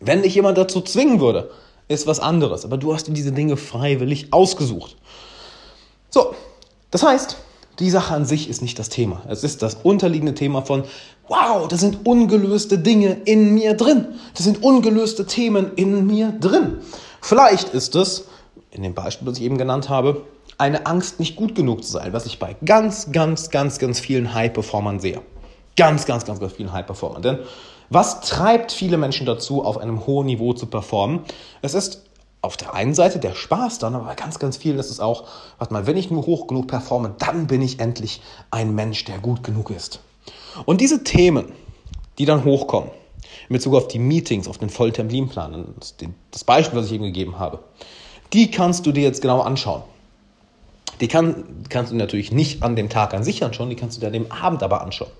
Wenn 0.00 0.22
dich 0.22 0.34
jemand 0.34 0.58
dazu 0.58 0.80
zwingen 0.80 1.20
würde, 1.20 1.50
ist 1.88 2.06
was 2.06 2.20
anderes. 2.20 2.64
Aber 2.64 2.78
du 2.78 2.94
hast 2.94 3.06
dir 3.06 3.12
diese 3.12 3.32
Dinge 3.32 3.56
freiwillig 3.56 4.32
ausgesucht. 4.32 4.96
So, 6.08 6.34
das 6.90 7.02
heißt, 7.02 7.36
die 7.78 7.90
Sache 7.90 8.14
an 8.14 8.24
sich 8.24 8.48
ist 8.48 8.62
nicht 8.62 8.78
das 8.78 8.88
Thema. 8.88 9.22
Es 9.28 9.44
ist 9.44 9.62
das 9.62 9.76
unterliegende 9.82 10.34
Thema 10.34 10.62
von, 10.62 10.84
wow, 11.28 11.66
da 11.68 11.76
sind 11.76 12.06
ungelöste 12.06 12.78
Dinge 12.78 13.18
in 13.24 13.54
mir 13.54 13.74
drin. 13.74 14.06
Das 14.34 14.44
sind 14.44 14.62
ungelöste 14.62 15.26
Themen 15.26 15.72
in 15.76 16.06
mir 16.06 16.32
drin. 16.32 16.78
Vielleicht 17.20 17.70
ist 17.70 17.94
es, 17.96 18.26
in 18.70 18.82
dem 18.82 18.94
Beispiel, 18.94 19.26
das 19.26 19.38
ich 19.38 19.44
eben 19.44 19.58
genannt 19.58 19.88
habe, 19.88 20.24
eine 20.58 20.86
Angst, 20.86 21.20
nicht 21.20 21.36
gut 21.36 21.54
genug 21.54 21.84
zu 21.84 21.90
sein, 21.90 22.12
was 22.12 22.26
ich 22.26 22.38
bei 22.38 22.54
ganz, 22.64 23.12
ganz, 23.12 23.50
ganz, 23.50 23.78
ganz 23.78 23.98
vielen 23.98 24.34
High-Performern 24.34 25.00
sehe. 25.00 25.22
Ganz, 25.76 26.04
ganz, 26.04 26.24
ganz, 26.26 26.38
ganz 26.38 26.52
vielen 26.52 26.72
High-Performern. 26.72 27.22
Denn 27.22 27.38
was 27.90 28.20
treibt 28.20 28.70
viele 28.70 28.96
Menschen 28.96 29.26
dazu, 29.26 29.64
auf 29.64 29.76
einem 29.76 30.06
hohen 30.06 30.26
Niveau 30.26 30.52
zu 30.52 30.66
performen? 30.66 31.20
Es 31.60 31.74
ist 31.74 32.04
auf 32.40 32.56
der 32.56 32.72
einen 32.72 32.94
Seite 32.94 33.18
der 33.18 33.34
Spaß 33.34 33.80
dann, 33.80 33.94
aber 33.94 34.14
ganz, 34.14 34.38
ganz 34.38 34.56
vielen 34.56 34.78
ist 34.78 34.90
es 34.90 35.00
auch, 35.00 35.24
warte 35.58 35.74
mal, 35.74 35.86
wenn 35.86 35.96
ich 35.96 36.10
nur 36.10 36.24
hoch 36.24 36.46
genug 36.46 36.68
performe, 36.68 37.14
dann 37.18 37.48
bin 37.48 37.60
ich 37.60 37.80
endlich 37.80 38.22
ein 38.50 38.74
Mensch, 38.74 39.04
der 39.04 39.18
gut 39.18 39.42
genug 39.42 39.70
ist. 39.70 40.00
Und 40.64 40.80
diese 40.80 41.04
Themen, 41.04 41.52
die 42.18 42.24
dann 42.24 42.44
hochkommen, 42.44 42.90
in 43.48 43.54
Bezug 43.54 43.74
auf 43.74 43.88
die 43.88 43.98
Meetings, 43.98 44.46
auf 44.48 44.58
den 44.58 44.70
Vollterminplan, 44.70 45.74
das 46.30 46.44
Beispiel, 46.44 46.78
was 46.78 46.86
ich 46.86 46.92
eben 46.92 47.04
gegeben 47.04 47.38
habe, 47.38 47.58
die 48.32 48.50
kannst 48.50 48.86
du 48.86 48.92
dir 48.92 49.02
jetzt 49.02 49.20
genau 49.20 49.40
anschauen. 49.40 49.82
Die 51.00 51.08
kann, 51.08 51.44
kannst 51.68 51.92
du 51.92 51.96
natürlich 51.96 52.30
nicht 52.30 52.62
an 52.62 52.76
dem 52.76 52.88
Tag 52.88 53.14
an 53.14 53.24
sich 53.24 53.42
anschauen, 53.42 53.70
die 53.70 53.76
kannst 53.76 53.96
du 53.96 54.00
dir 54.00 54.08
an 54.08 54.12
dem 54.12 54.30
Abend 54.30 54.62
aber 54.62 54.82
anschauen. 54.82 55.10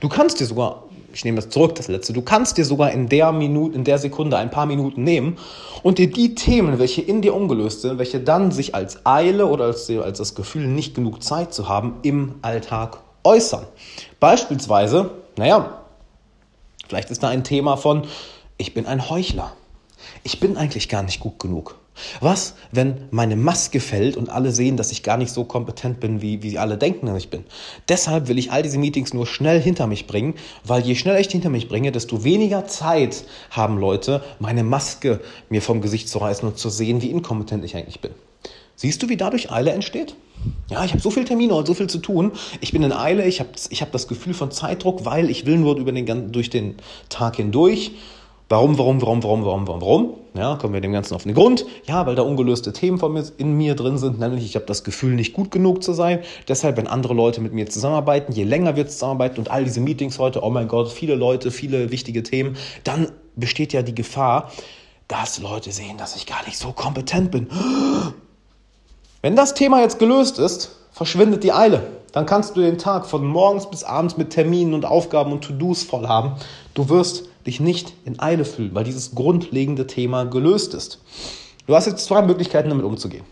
Du 0.00 0.08
kannst 0.08 0.40
dir 0.40 0.46
sogar 0.46 0.84
ich 1.18 1.24
nehme 1.24 1.34
das 1.34 1.48
zurück, 1.48 1.74
das 1.74 1.88
letzte. 1.88 2.12
Du 2.12 2.22
kannst 2.22 2.58
dir 2.58 2.64
sogar 2.64 2.92
in 2.92 3.08
der 3.08 3.32
Minute, 3.32 3.74
in 3.74 3.82
der 3.82 3.98
Sekunde 3.98 4.36
ein 4.36 4.52
paar 4.52 4.66
Minuten 4.66 5.02
nehmen 5.02 5.36
und 5.82 5.98
dir 5.98 6.08
die 6.08 6.36
Themen, 6.36 6.78
welche 6.78 7.02
in 7.02 7.22
dir 7.22 7.34
ungelöst 7.34 7.82
sind, 7.82 7.98
welche 7.98 8.20
dann 8.20 8.52
sich 8.52 8.76
als 8.76 9.04
Eile 9.04 9.46
oder 9.46 9.64
als, 9.64 9.90
als 9.90 10.18
das 10.18 10.36
Gefühl, 10.36 10.68
nicht 10.68 10.94
genug 10.94 11.24
Zeit 11.24 11.52
zu 11.52 11.68
haben, 11.68 11.96
im 12.02 12.36
Alltag 12.42 13.00
äußern. 13.24 13.66
Beispielsweise, 14.20 15.10
naja, 15.36 15.82
vielleicht 16.86 17.10
ist 17.10 17.24
da 17.24 17.28
ein 17.30 17.42
Thema 17.42 17.76
von, 17.76 18.04
ich 18.56 18.72
bin 18.72 18.86
ein 18.86 19.10
Heuchler. 19.10 19.52
Ich 20.22 20.38
bin 20.38 20.56
eigentlich 20.56 20.88
gar 20.88 21.02
nicht 21.02 21.18
gut 21.18 21.40
genug. 21.40 21.74
Was, 22.20 22.54
wenn 22.72 22.96
meine 23.10 23.36
Maske 23.36 23.80
fällt 23.80 24.16
und 24.16 24.28
alle 24.28 24.52
sehen, 24.52 24.76
dass 24.76 24.92
ich 24.92 25.02
gar 25.02 25.16
nicht 25.16 25.32
so 25.32 25.44
kompetent 25.44 26.00
bin, 26.00 26.22
wie, 26.22 26.42
wie 26.42 26.50
sie 26.50 26.58
alle 26.58 26.78
denken, 26.78 27.06
dass 27.06 27.18
ich 27.18 27.30
bin? 27.30 27.44
Deshalb 27.88 28.28
will 28.28 28.38
ich 28.38 28.52
all 28.52 28.62
diese 28.62 28.78
Meetings 28.78 29.14
nur 29.14 29.26
schnell 29.26 29.60
hinter 29.60 29.86
mich 29.86 30.06
bringen, 30.06 30.34
weil 30.64 30.82
je 30.82 30.94
schneller 30.94 31.20
ich 31.20 31.28
die 31.28 31.34
hinter 31.34 31.50
mich 31.50 31.68
bringe, 31.68 31.92
desto 31.92 32.24
weniger 32.24 32.66
Zeit 32.66 33.24
haben 33.50 33.78
Leute, 33.78 34.22
meine 34.38 34.64
Maske 34.64 35.20
mir 35.48 35.62
vom 35.62 35.80
Gesicht 35.80 36.08
zu 36.08 36.18
reißen 36.18 36.48
und 36.48 36.58
zu 36.58 36.68
sehen, 36.68 37.02
wie 37.02 37.10
inkompetent 37.10 37.64
ich 37.64 37.76
eigentlich 37.76 38.00
bin. 38.00 38.12
Siehst 38.76 39.02
du, 39.02 39.08
wie 39.08 39.16
dadurch 39.16 39.50
Eile 39.50 39.72
entsteht? 39.72 40.14
Ja, 40.70 40.84
ich 40.84 40.92
habe 40.92 41.02
so 41.02 41.10
viele 41.10 41.26
Termine 41.26 41.54
und 41.54 41.66
so 41.66 41.74
viel 41.74 41.88
zu 41.88 41.98
tun. 41.98 42.32
Ich 42.60 42.70
bin 42.70 42.84
in 42.84 42.92
Eile, 42.92 43.26
ich 43.26 43.40
habe 43.40 43.50
ich 43.70 43.82
hab 43.82 43.90
das 43.90 44.06
Gefühl 44.06 44.34
von 44.34 44.52
Zeitdruck, 44.52 45.04
weil 45.04 45.30
ich 45.30 45.46
will 45.46 45.56
nur 45.56 45.76
über 45.76 45.90
den, 45.90 46.30
durch 46.30 46.48
den 46.48 46.76
Tag 47.08 47.36
hindurch 47.36 47.92
Warum, 48.50 48.78
warum, 48.78 49.02
warum, 49.02 49.22
warum, 49.22 49.44
warum, 49.44 49.68
warum, 49.68 49.80
warum? 49.82 50.14
Ja, 50.32 50.56
kommen 50.56 50.72
wir 50.72 50.80
dem 50.80 50.92
Ganzen 50.92 51.14
auf 51.14 51.24
den 51.24 51.34
Grund. 51.34 51.66
Ja, 51.84 52.06
weil 52.06 52.14
da 52.14 52.22
ungelöste 52.22 52.72
Themen 52.72 52.98
von 52.98 53.12
mir, 53.12 53.24
in 53.36 53.58
mir 53.58 53.74
drin 53.74 53.98
sind, 53.98 54.18
nämlich 54.18 54.42
ich 54.42 54.54
habe 54.54 54.64
das 54.64 54.84
Gefühl, 54.84 55.14
nicht 55.14 55.34
gut 55.34 55.50
genug 55.50 55.82
zu 55.82 55.92
sein. 55.92 56.20
Deshalb, 56.48 56.78
wenn 56.78 56.86
andere 56.86 57.12
Leute 57.12 57.42
mit 57.42 57.52
mir 57.52 57.68
zusammenarbeiten, 57.68 58.32
je 58.32 58.44
länger 58.44 58.74
wir 58.74 58.88
zusammenarbeiten 58.88 59.38
und 59.40 59.50
all 59.50 59.64
diese 59.64 59.80
Meetings 59.80 60.18
heute, 60.18 60.42
oh 60.42 60.48
mein 60.48 60.66
Gott, 60.66 60.90
viele 60.90 61.14
Leute, 61.14 61.50
viele 61.50 61.90
wichtige 61.90 62.22
Themen, 62.22 62.56
dann 62.84 63.12
besteht 63.36 63.74
ja 63.74 63.82
die 63.82 63.94
Gefahr, 63.94 64.50
dass 65.08 65.40
Leute 65.40 65.70
sehen, 65.70 65.98
dass 65.98 66.16
ich 66.16 66.24
gar 66.24 66.42
nicht 66.46 66.56
so 66.56 66.72
kompetent 66.72 67.30
bin. 67.30 67.48
Wenn 69.20 69.36
das 69.36 69.52
Thema 69.52 69.82
jetzt 69.82 69.98
gelöst 69.98 70.38
ist, 70.38 70.76
verschwindet 70.92 71.44
die 71.44 71.52
Eile. 71.52 71.82
dann 72.12 72.24
kannst 72.24 72.56
du 72.56 72.62
den 72.62 72.78
Tag 72.78 73.06
von 73.06 73.26
morgens 73.26 73.68
bis 73.68 73.84
abends 73.84 74.16
mit 74.16 74.30
Terminen 74.30 74.72
und 74.72 74.86
Aufgaben 74.86 75.32
und 75.32 75.44
To-Dos 75.44 75.82
voll 75.82 76.08
haben. 76.08 76.32
Du 76.72 76.88
wirst 76.88 77.28
dich 77.48 77.60
nicht 77.60 77.94
in 78.04 78.20
Eile 78.20 78.44
fühlen, 78.44 78.74
weil 78.74 78.84
dieses 78.84 79.14
grundlegende 79.14 79.86
Thema 79.86 80.24
gelöst 80.24 80.74
ist. 80.74 81.00
Du 81.66 81.74
hast 81.74 81.86
jetzt 81.86 82.04
zwei 82.04 82.22
Möglichkeiten, 82.22 82.68
damit 82.68 82.84
umzugehen. 82.84 83.24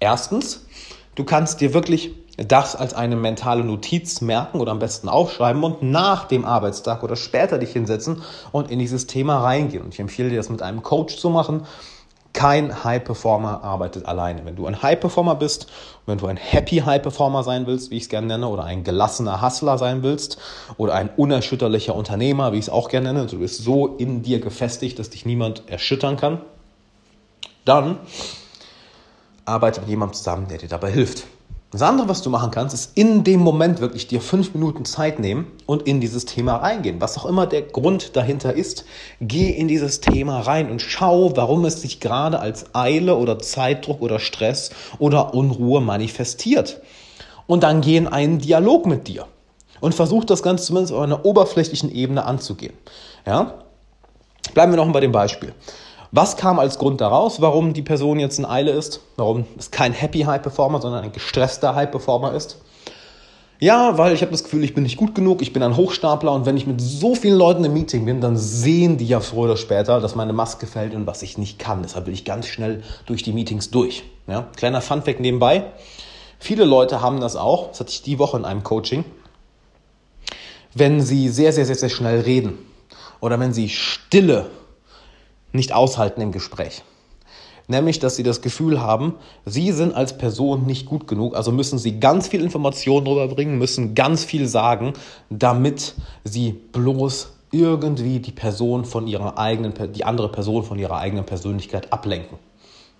Erstens, 0.00 0.66
du 1.14 1.24
kannst 1.24 1.60
dir 1.60 1.72
wirklich 1.74 2.12
das 2.36 2.74
als 2.74 2.94
eine 2.94 3.16
mentale 3.16 3.64
Notiz 3.64 4.20
merken 4.20 4.60
oder 4.60 4.72
am 4.72 4.78
besten 4.78 5.08
aufschreiben 5.08 5.62
und 5.62 5.82
nach 5.82 6.26
dem 6.26 6.44
Arbeitstag 6.44 7.02
oder 7.02 7.16
später 7.16 7.58
dich 7.58 7.72
hinsetzen 7.72 8.22
und 8.52 8.70
in 8.70 8.78
dieses 8.78 9.06
Thema 9.06 9.42
reingehen. 9.42 9.82
Und 9.82 9.94
ich 9.94 10.00
empfehle 10.00 10.30
dir 10.30 10.36
das 10.36 10.48
mit 10.48 10.62
einem 10.62 10.82
Coach 10.82 11.16
zu 11.16 11.30
machen. 11.30 11.66
Kein 12.32 12.84
High 12.84 13.02
Performer 13.02 13.64
arbeitet 13.64 14.06
alleine. 14.06 14.44
Wenn 14.44 14.56
du 14.56 14.66
ein 14.66 14.82
High 14.82 15.00
Performer 15.00 15.34
bist, 15.34 15.66
wenn 16.06 16.18
du 16.18 16.26
ein 16.26 16.36
Happy 16.36 16.76
High 16.78 17.02
Performer 17.02 17.42
sein 17.42 17.66
willst, 17.66 17.90
wie 17.90 17.96
ich 17.96 18.04
es 18.04 18.08
gerne 18.08 18.28
nenne, 18.28 18.48
oder 18.48 18.64
ein 18.64 18.84
gelassener 18.84 19.42
Hustler 19.42 19.78
sein 19.78 20.02
willst, 20.02 20.38
oder 20.76 20.94
ein 20.94 21.10
unerschütterlicher 21.16 21.94
Unternehmer, 21.94 22.52
wie 22.52 22.58
ich 22.58 22.66
es 22.66 22.70
auch 22.70 22.88
gerne 22.88 23.12
nenne, 23.12 23.26
du 23.26 23.40
bist 23.40 23.62
so 23.62 23.86
in 23.96 24.22
dir 24.22 24.40
gefestigt, 24.40 24.98
dass 24.98 25.10
dich 25.10 25.26
niemand 25.26 25.68
erschüttern 25.68 26.16
kann, 26.16 26.40
dann 27.64 27.98
arbeite 29.44 29.80
mit 29.80 29.90
jemandem 29.90 30.14
zusammen, 30.14 30.46
der 30.48 30.58
dir 30.58 30.68
dabei 30.68 30.92
hilft. 30.92 31.24
Das 31.72 31.82
andere, 31.82 32.08
was 32.08 32.20
du 32.22 32.30
machen 32.30 32.50
kannst, 32.50 32.74
ist 32.74 32.96
in 32.96 33.22
dem 33.22 33.38
Moment 33.38 33.80
wirklich 33.80 34.08
dir 34.08 34.20
fünf 34.20 34.54
Minuten 34.54 34.84
Zeit 34.84 35.20
nehmen 35.20 35.46
und 35.66 35.82
in 35.82 36.00
dieses 36.00 36.24
Thema 36.24 36.56
reingehen. 36.56 37.00
Was 37.00 37.16
auch 37.16 37.26
immer 37.26 37.46
der 37.46 37.62
Grund 37.62 38.16
dahinter 38.16 38.52
ist, 38.52 38.84
geh 39.20 39.50
in 39.50 39.68
dieses 39.68 40.00
Thema 40.00 40.40
rein 40.40 40.68
und 40.68 40.82
schau, 40.82 41.36
warum 41.36 41.64
es 41.64 41.80
sich 41.80 42.00
gerade 42.00 42.40
als 42.40 42.74
Eile 42.74 43.14
oder 43.14 43.38
Zeitdruck 43.38 44.02
oder 44.02 44.18
Stress 44.18 44.70
oder 44.98 45.32
Unruhe 45.32 45.80
manifestiert. 45.80 46.80
Und 47.46 47.62
dann 47.62 47.82
geh 47.82 47.96
in 47.96 48.08
einen 48.08 48.40
Dialog 48.40 48.86
mit 48.86 49.06
dir 49.06 49.26
und 49.78 49.94
versuch 49.94 50.24
das 50.24 50.42
Ganze 50.42 50.64
zumindest 50.64 50.92
auf 50.92 51.02
einer 51.02 51.24
oberflächlichen 51.24 51.94
Ebene 51.94 52.24
anzugehen. 52.24 52.74
Ja? 53.24 53.54
Bleiben 54.54 54.72
wir 54.72 54.76
noch 54.76 54.92
bei 54.92 55.00
dem 55.00 55.12
Beispiel. 55.12 55.54
Was 56.12 56.36
kam 56.36 56.58
als 56.58 56.78
Grund 56.78 57.00
daraus, 57.00 57.40
warum 57.40 57.72
die 57.72 57.82
Person 57.82 58.18
jetzt 58.18 58.38
in 58.40 58.44
Eile 58.44 58.72
ist? 58.72 59.00
Warum 59.16 59.44
es 59.56 59.70
kein 59.70 59.92
Happy 59.92 60.22
High 60.22 60.42
Performer, 60.42 60.80
sondern 60.80 61.04
ein 61.04 61.12
gestresster 61.12 61.76
High 61.76 61.90
Performer 61.90 62.34
ist? 62.34 62.58
Ja, 63.60 63.96
weil 63.96 64.14
ich 64.14 64.22
habe 64.22 64.32
das 64.32 64.42
Gefühl, 64.42 64.64
ich 64.64 64.74
bin 64.74 64.82
nicht 64.82 64.96
gut 64.96 65.14
genug, 65.14 65.42
ich 65.42 65.52
bin 65.52 65.62
ein 65.62 65.76
Hochstapler 65.76 66.32
und 66.32 66.46
wenn 66.46 66.56
ich 66.56 66.66
mit 66.66 66.80
so 66.80 67.14
vielen 67.14 67.36
Leuten 67.36 67.62
im 67.62 67.74
Meeting 67.74 68.06
bin, 68.06 68.20
dann 68.20 68.36
sehen 68.36 68.96
die 68.96 69.06
ja 69.06 69.20
früher 69.20 69.44
oder 69.44 69.56
später, 69.56 70.00
dass 70.00 70.16
meine 70.16 70.32
Maske 70.32 70.66
fällt 70.66 70.94
und 70.94 71.06
was 71.06 71.22
ich 71.22 71.38
nicht 71.38 71.58
kann. 71.58 71.82
Deshalb 71.82 72.06
will 72.06 72.14
ich 72.14 72.24
ganz 72.24 72.46
schnell 72.46 72.82
durch 73.06 73.22
die 73.22 73.32
Meetings 73.32 73.70
durch. 73.70 74.02
Ja? 74.26 74.48
Kleiner 74.56 74.80
Funfact 74.80 75.20
nebenbei. 75.20 75.64
Viele 76.38 76.64
Leute 76.64 77.02
haben 77.02 77.20
das 77.20 77.36
auch, 77.36 77.68
das 77.68 77.80
hatte 77.80 77.90
ich 77.90 78.02
die 78.02 78.18
Woche 78.18 78.38
in 78.38 78.46
einem 78.46 78.64
Coaching, 78.64 79.04
wenn 80.74 81.02
sie 81.02 81.28
sehr, 81.28 81.52
sehr, 81.52 81.66
sehr, 81.66 81.76
sehr 81.76 81.90
schnell 81.90 82.20
reden 82.20 82.58
oder 83.20 83.38
wenn 83.38 83.52
sie 83.52 83.68
Stille 83.68 84.46
nicht 85.52 85.72
aushalten 85.72 86.20
im 86.20 86.32
Gespräch. 86.32 86.82
Nämlich, 87.68 88.00
dass 88.00 88.16
sie 88.16 88.24
das 88.24 88.42
Gefühl 88.42 88.80
haben, 88.80 89.14
sie 89.46 89.70
sind 89.70 89.94
als 89.94 90.18
Person 90.18 90.66
nicht 90.66 90.86
gut 90.86 91.06
genug, 91.06 91.36
also 91.36 91.52
müssen 91.52 91.78
sie 91.78 92.00
ganz 92.00 92.26
viel 92.26 92.42
Informationen 92.42 93.06
rüberbringen, 93.06 93.58
müssen 93.58 93.94
ganz 93.94 94.24
viel 94.24 94.48
sagen, 94.48 94.92
damit 95.28 95.94
sie 96.24 96.50
bloß 96.50 97.28
irgendwie 97.52 98.18
die 98.18 98.32
Person 98.32 98.84
von 98.84 99.06
ihrer 99.06 99.38
eigenen, 99.38 99.72
die 99.92 100.04
andere 100.04 100.30
Person 100.30 100.64
von 100.64 100.78
ihrer 100.78 100.98
eigenen 100.98 101.24
Persönlichkeit 101.24 101.92
ablenken. 101.92 102.38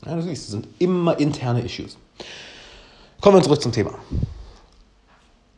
Ja, 0.06 0.16
das 0.16 0.46
sind 0.46 0.68
immer 0.78 1.18
interne 1.18 1.62
Issues. 1.62 1.98
Kommen 3.20 3.36
wir 3.36 3.42
zurück 3.42 3.60
zum 3.60 3.72
Thema. 3.72 3.92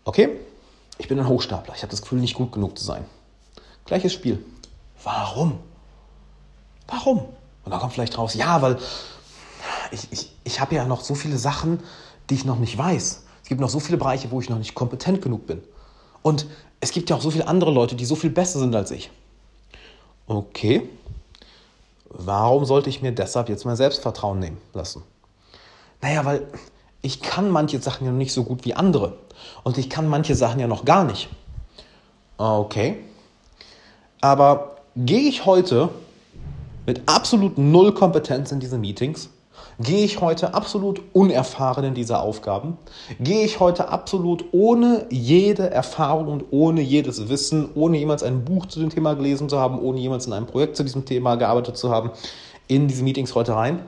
Okay, 0.05 0.31
ich 0.99 1.07
bin 1.07 1.19
ein 1.19 1.29
Hochstapler. 1.29 1.75
Ich 1.77 1.83
habe 1.83 1.91
das 1.91 2.03
Gefühl, 2.03 2.19
nicht 2.19 2.35
gut 2.35 2.53
genug 2.53 2.79
zu 2.79 2.85
sein. 2.85 3.05
Gleiches 3.85 4.13
Spiel. 4.13 4.45
Warum? 5.05 5.59
Warum? 6.89 7.19
Und 7.65 7.71
dann 7.71 7.81
kommt 7.81 7.93
vielleicht 7.93 8.19
raus, 8.19 8.35
ja, 8.35 8.61
weil 8.63 8.79
ich, 9.91 10.09
ich, 10.11 10.33
ich 10.45 10.61
habe 10.61 10.75
ja 10.75 10.85
noch 10.85 11.01
so 11.03 11.15
viele 11.15 11.39
Sachen, 11.39 11.81
die 12.29 12.35
ich 12.35 12.45
noch 12.45 12.59
nicht 12.59 12.77
weiß. 12.77 13.25
Es 13.43 13.49
gibt 13.49 13.61
noch 13.61 13.69
so 13.69 13.81
viele 13.81 13.99
Bereiche, 13.99 14.31
wo 14.31 14.41
ich 14.41 14.49
noch 14.49 14.59
nicht 14.59 14.75
kompetent 14.75 15.23
genug 15.23 15.47
bin. 15.47 15.63
Und 16.23 16.47
es 16.81 16.93
gibt 16.93 17.11
ja 17.11 17.17
auch 17.17 17.21
so 17.21 17.31
viele 17.31 17.47
andere 17.47 17.71
Leute, 17.71 17.95
die 17.95 18.05
so 18.05 18.17
viel 18.17 18.31
besser 18.31 18.59
sind 18.59 18.75
als 18.75 18.91
ich. 18.91 19.11
Okay, 20.27 20.89
warum 22.09 22.65
sollte 22.65 22.89
ich 22.89 23.03
mir 23.03 23.13
deshalb 23.13 23.49
jetzt 23.49 23.65
mein 23.65 23.77
Selbstvertrauen 23.77 24.39
nehmen 24.39 24.59
lassen? 24.73 25.03
Naja, 26.01 26.25
weil 26.25 26.47
ich 27.03 27.21
kann 27.21 27.51
manche 27.51 27.81
Sachen 27.81 28.07
ja 28.07 28.13
noch 28.13 28.19
nicht 28.19 28.33
so 28.33 28.45
gut 28.45 28.65
wie 28.65 28.75
andere. 28.75 29.17
Und 29.65 29.79
ich 29.79 29.91
kann 29.91 30.09
manche 30.09 30.35
Sachen 30.35 30.61
ja 30.61 30.69
noch 30.69 30.85
gar 30.85 31.05
nicht. 31.05 31.29
Okay. 32.39 33.03
Aber 34.21 34.77
gehe 34.97 35.29
ich 35.29 35.45
heute 35.45 35.91
mit 36.87 37.03
absolut 37.07 37.59
null 37.59 37.93
Kompetenz 37.93 38.53
in 38.53 38.61
diese 38.61 38.79
Meetings? 38.79 39.31
Gehe 39.81 40.05
ich 40.05 40.21
heute 40.21 40.55
absolut 40.55 41.01
unerfahren 41.13 41.85
in 41.85 41.95
diese 41.95 42.19
Aufgaben? 42.19 42.77
Gehe 43.21 43.45
ich 43.45 43.59
heute 43.59 43.89
absolut 43.89 44.45
ohne 44.53 45.07
jede 45.11 45.71
Erfahrung 45.71 46.29
und 46.29 46.45
ohne 46.51 46.83
jedes 46.83 47.29
Wissen, 47.29 47.71
ohne 47.75 47.99
jemals 47.99 48.23
ein 48.23 48.45
Buch 48.45 48.67
zu 48.67 48.81
dem 48.81 48.91
Thema 48.91 49.15
gelesen 49.15 49.49
zu 49.49 49.59
haben, 49.59 49.81
ohne 49.81 49.99
jemals 49.99 50.27
in 50.27 50.33
einem 50.33 50.47
Projekt 50.47 50.77
zu 50.77 50.83
diesem 50.83 51.05
Thema 51.05 51.37
gearbeitet 51.37 51.77
zu 51.77 51.91
haben, 51.91 52.11
in 52.69 52.87
diese 52.87 53.03
Meetings 53.03 53.35
heute 53.35 53.55
rein? 53.55 53.81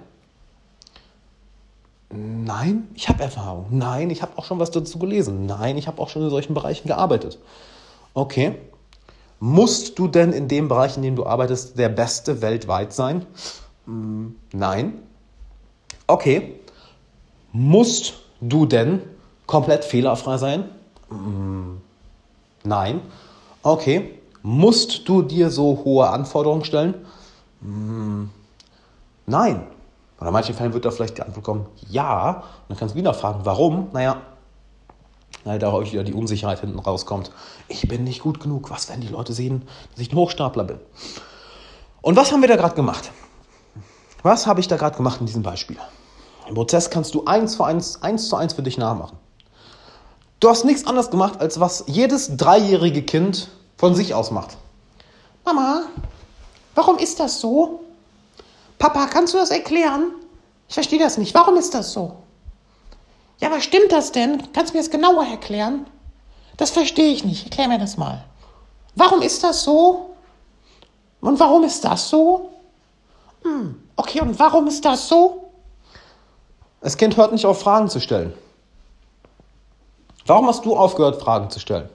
Nein, 2.11 2.89
ich 2.95 3.09
habe 3.09 3.23
Erfahrung. 3.23 3.67
Nein, 3.71 4.11
ich 4.11 4.23
habe 4.23 4.33
auch 4.37 4.45
schon 4.45 4.59
was 4.59 4.71
dazu 4.71 4.99
gelesen. 4.99 5.47
Nein, 5.47 5.77
ich 5.77 5.87
habe 5.87 6.01
auch 6.01 6.09
schon 6.09 6.23
in 6.23 6.31
solchen 6.31 6.55
Bereichen 6.55 6.87
gearbeitet. 6.87 7.39
Okay, 8.15 8.55
Musst 9.47 9.99
du 9.99 10.09
denn 10.09 10.33
in 10.33 10.49
dem 10.49 10.69
Bereich, 10.69 10.97
in 10.97 11.03
dem 11.03 11.17
du 11.17 11.27
arbeitest, 11.27 11.79
der 11.79 11.91
Beste 11.91 12.41
weltweit 12.41 12.95
sein? 12.95 13.27
Mm, 13.85 14.29
nein. 14.55 14.95
Okay. 16.07 16.61
Musst 17.53 18.15
du 18.41 18.65
denn 18.65 19.03
komplett 19.45 19.85
fehlerfrei 19.85 20.39
sein? 20.39 20.71
Mm, 21.11 21.75
nein. 22.63 23.03
Okay. 23.63 24.19
Musst 24.41 25.07
du 25.11 25.21
dir 25.21 25.51
so 25.51 25.83
hohe 25.85 26.09
Anforderungen 26.09 26.65
stellen? 26.65 26.95
Mm, 27.61 28.31
nein. 29.27 29.67
Oder 30.21 30.29
in 30.29 30.33
manchen 30.33 30.55
Fällen 30.55 30.73
wird 30.73 30.87
da 30.87 30.91
vielleicht 30.91 31.19
die 31.19 31.23
Antwort 31.23 31.45
kommen, 31.45 31.67
ja. 31.91 32.31
Und 32.31 32.71
dann 32.71 32.79
kannst 32.79 32.95
du 32.95 32.99
wieder 32.99 33.13
fragen, 33.13 33.41
warum? 33.43 33.89
Naja, 33.93 34.23
weil 35.45 35.59
da 35.59 35.73
euch 35.73 35.93
wieder 35.93 36.05
die 36.05 36.15
Unsicherheit 36.15 36.61
hinten 36.61 36.79
rauskommt. 36.79 37.31
Ich 37.69 37.87
bin 37.87 38.05
nicht 38.05 38.23
gut 38.23 38.41
genug. 38.41 38.71
Was, 38.71 38.89
wenn 38.89 39.01
die 39.01 39.09
Leute 39.09 39.33
sehen, 39.33 39.63
dass 39.93 40.01
ich 40.01 40.13
ein 40.13 40.17
Hochstapler 40.17 40.65
bin? 40.65 40.81
Und 42.03 42.17
was 42.17 42.33
haben 42.33 42.41
wir 42.41 42.49
da 42.49 42.57
gerade 42.57 42.75
gemacht? 42.75 43.11
Was 44.23 44.47
habe 44.47 44.61
ich 44.61 44.69
da 44.69 44.77
gerade 44.77 44.97
gemacht 44.97 45.21
in 45.21 45.27
diesem 45.27 45.43
Beispiel? 45.43 45.77
Im 46.49 46.55
Prozess 46.55 46.91
kannst 46.91 47.15
du 47.15 47.25
eins 47.25 47.53
zu 47.53 47.63
eins, 47.63 48.03
eins 48.03 48.29
zu 48.29 48.37
eins 48.37 48.55
für 48.55 48.63
dich 48.63 48.79
nachmachen. 48.79 49.19
Du 50.41 50.49
hast 50.49 50.65
nichts 50.65 50.87
anderes 50.87 51.11
gemacht, 51.11 51.41
als 51.41 51.61
was 51.61 51.85
jedes 51.87 52.37
dreijährige 52.37 53.03
Kind 53.03 53.49
von 53.77 53.95
sich 53.95 54.15
aus 54.15 54.31
macht. 54.31 54.57
Mama, 55.45 55.83
warum 56.75 56.99
ist 56.99 57.21
das 57.21 57.41
so? 57.41 57.81
Papa, 58.79 59.07
kannst 59.07 59.33
du 59.33 59.39
das 59.39 59.51
erklären? 59.51 60.13
Ich 60.69 60.75
verstehe 60.75 60.99
das 60.99 61.19
nicht. 61.19 61.35
Warum 61.35 61.57
ist 61.57 61.75
das 61.75 61.93
so? 61.93 62.17
Ja, 63.41 63.51
was 63.51 63.65
stimmt 63.65 63.91
das 63.91 64.13
denn? 64.13 64.43
Kannst 64.53 64.73
du 64.73 64.79
mir 64.79 64.83
das 64.83 64.91
genauer 64.91 65.25
erklären? 65.25 65.87
Das 66.57 66.71
verstehe 66.71 67.13
ich 67.13 67.25
nicht. 67.25 67.47
Erklär 67.47 67.69
mir 67.69 67.79
das 67.79 67.97
mal. 67.97 68.25
Warum 68.95 69.23
ist 69.23 69.43
das 69.43 69.65
so? 69.65 70.15
Und 71.21 71.41
warum 71.41 71.65
ist 71.65 71.85
das 71.85 72.09
so? 72.09 72.51
Hm, 73.43 73.83
okay, 73.97 74.21
und 74.21 74.39
warum 74.39 74.67
ist 74.67 74.85
das 74.85 75.09
so? 75.09 75.51
Das 76.81 76.97
Kind 76.97 77.17
hört 77.17 77.33
nicht 77.33 77.47
auf, 77.47 77.61
Fragen 77.61 77.89
zu 77.89 77.99
stellen. 78.01 78.35
Warum 80.27 80.47
hast 80.47 80.65
du 80.65 80.77
aufgehört, 80.77 81.21
Fragen 81.21 81.51
zu 81.51 81.61
stellen? 81.61 81.89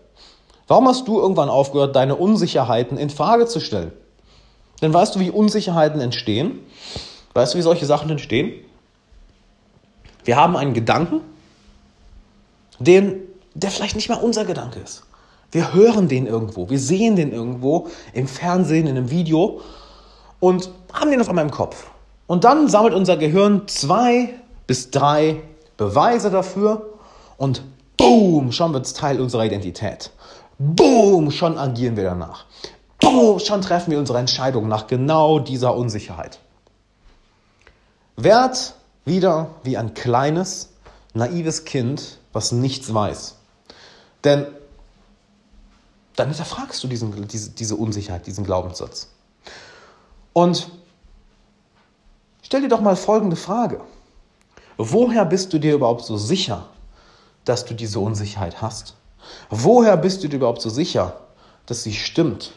Warum 0.68 0.88
hast 0.88 1.08
du 1.08 1.20
irgendwann 1.20 1.50
aufgehört, 1.50 1.96
deine 1.96 2.16
Unsicherheiten 2.16 2.98
in 2.98 3.10
Frage 3.10 3.46
zu 3.48 3.60
stellen? 3.60 3.92
Denn 4.82 4.94
weißt 4.94 5.16
du, 5.16 5.20
wie 5.20 5.32
Unsicherheiten 5.32 6.00
entstehen? 6.00 6.60
Weißt 7.34 7.54
du, 7.54 7.58
wie 7.58 7.64
solche 7.64 7.86
Sachen 7.86 8.10
entstehen? 8.10 8.54
Wir 10.24 10.36
haben 10.36 10.56
einen 10.56 10.74
Gedanken, 10.74 11.22
den, 12.80 13.22
der 13.54 13.72
vielleicht 13.72 13.96
nicht 13.96 14.10
mal 14.10 14.16
unser 14.16 14.46
Gedanke 14.46 14.80
ist. 14.80 15.04
Wir 15.52 15.74
hören 15.74 16.08
den 16.08 16.28
irgendwo, 16.28 16.70
wir 16.70 16.80
sehen 16.80 17.16
den 17.16 17.32
irgendwo 17.32 17.88
im 18.14 18.28
Fernsehen, 18.28 18.86
in 18.86 18.98
einem 18.98 19.10
Video 19.10 19.62
und 20.40 20.70
haben 20.94 21.10
den 21.10 21.22
auf 21.22 21.30
einmal 21.30 21.46
im 21.46 21.52
Kopf. 21.52 21.88
Und 22.28 22.44
dann 22.44 22.68
sammelt 22.68 22.94
unser 22.94 23.18
Gehirn 23.18 23.68
zwei 23.68 24.36
bis 24.68 24.92
drei 24.92 25.42
Beweise 25.78 26.30
dafür 26.30 26.94
und 27.38 27.64
boom, 27.98 28.52
schon 28.52 28.74
wird 28.74 28.86
es 28.86 28.94
Teil 28.94 29.20
unserer 29.20 29.46
Identität. 29.46 30.12
Boom, 30.60 31.32
schon 31.32 31.58
agieren 31.58 31.96
wir 31.96 32.04
danach. 32.04 32.46
Boom, 33.00 33.40
schon 33.40 33.62
treffen 33.62 33.92
wir 33.92 33.98
unsere 33.98 34.20
Entscheidung 34.20 34.68
nach 34.68 34.88
genau 34.88 35.40
dieser 35.40 35.76
Unsicherheit. 35.76 36.40
Werd 38.16 38.76
wieder 39.06 39.56
wie 39.64 39.78
ein 39.78 39.94
kleines, 39.94 40.70
naives 41.14 41.66
Kind 41.66 42.20
was 42.34 42.52
nichts 42.52 42.94
weiß. 42.94 43.36
Denn 44.24 44.48
dann 46.16 46.30
hinterfragst 46.30 46.84
du 46.84 46.88
diesen, 46.88 47.28
diese, 47.28 47.52
diese 47.52 47.76
Unsicherheit, 47.76 48.28
diesen 48.28 48.44
Glaubenssatz. 48.44 49.08
Und 50.34 50.70
stell 52.42 52.62
dir 52.62 52.68
doch 52.68 52.82
mal 52.82 52.96
folgende 52.96 53.36
Frage. 53.36 53.82
Woher 54.78 55.26
bist 55.26 55.54
du 55.54 55.60
dir 55.60 55.74
überhaupt 55.74 56.06
so 56.06 56.18
sicher, 56.18 56.66
dass 57.46 57.66
du 57.66 57.74
diese 57.74 58.00
Unsicherheit 58.00 58.62
hast? 58.62 58.96
Woher 59.50 59.98
bist 59.98 60.24
du 60.24 60.28
dir 60.28 60.38
überhaupt 60.38 60.62
so 60.62 60.70
sicher, 60.70 61.20
dass 61.66 61.84
sie 61.84 61.94
stimmt? 61.94 62.52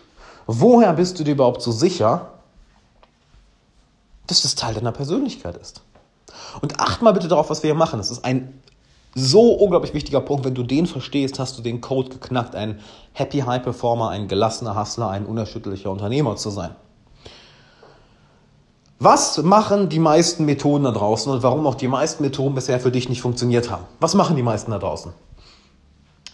Woher 0.47 0.93
bist 0.93 1.19
du 1.19 1.25
dir 1.25 1.33
überhaupt 1.33 1.63
so 1.63 1.73
sicher, 1.73 2.33
dass 4.27 4.43
das 4.43 4.55
Teil 4.55 4.75
deiner 4.75 4.93
Persönlichkeit 4.93 5.57
ist? 5.57 5.83
Und 6.61 6.81
acht 6.81 7.03
mal 7.03 7.13
bitte 7.13 7.29
darauf, 7.29 7.51
was 7.51 7.63
wir 7.63 7.69
hier 7.69 7.79
machen. 7.79 7.99
Das 7.99 8.11
ist 8.11 8.25
ein 8.25 8.61
so 9.15 9.53
unglaublich 9.53 9.95
wichtiger 9.95 10.21
Punkt. 10.21 10.45
Wenn 10.45 10.55
du 10.55 10.63
den 10.63 10.87
verstehst, 10.87 11.39
hast 11.39 11.59
du 11.59 11.63
den 11.63 11.81
Code 11.81 12.11
geknackt, 12.11 12.55
ein 12.55 12.81
Happy 13.13 13.41
High 13.41 13.63
Performer, 13.63 14.11
ein 14.11 14.29
gelassener 14.29 14.79
Hustler, 14.79 15.11
ein 15.11 15.27
unerschütterlicher 15.27 15.91
Unternehmer 15.91 16.37
zu 16.37 16.51
sein. 16.51 16.75
Was 18.99 19.43
machen 19.43 19.89
die 19.89 19.99
meisten 19.99 20.45
Methoden 20.45 20.85
da 20.85 20.93
draußen 20.93 21.33
und 21.33 21.43
warum 21.43 21.67
auch 21.67 21.75
die 21.75 21.89
meisten 21.89 22.23
Methoden 22.23 22.55
bisher 22.55 22.79
für 22.79 22.93
dich 22.93 23.09
nicht 23.09 23.21
funktioniert 23.21 23.69
haben? 23.69 23.85
Was 23.99 24.15
machen 24.15 24.37
die 24.37 24.45
meisten 24.45 24.71
da 24.71 24.79
draußen? 24.79 25.13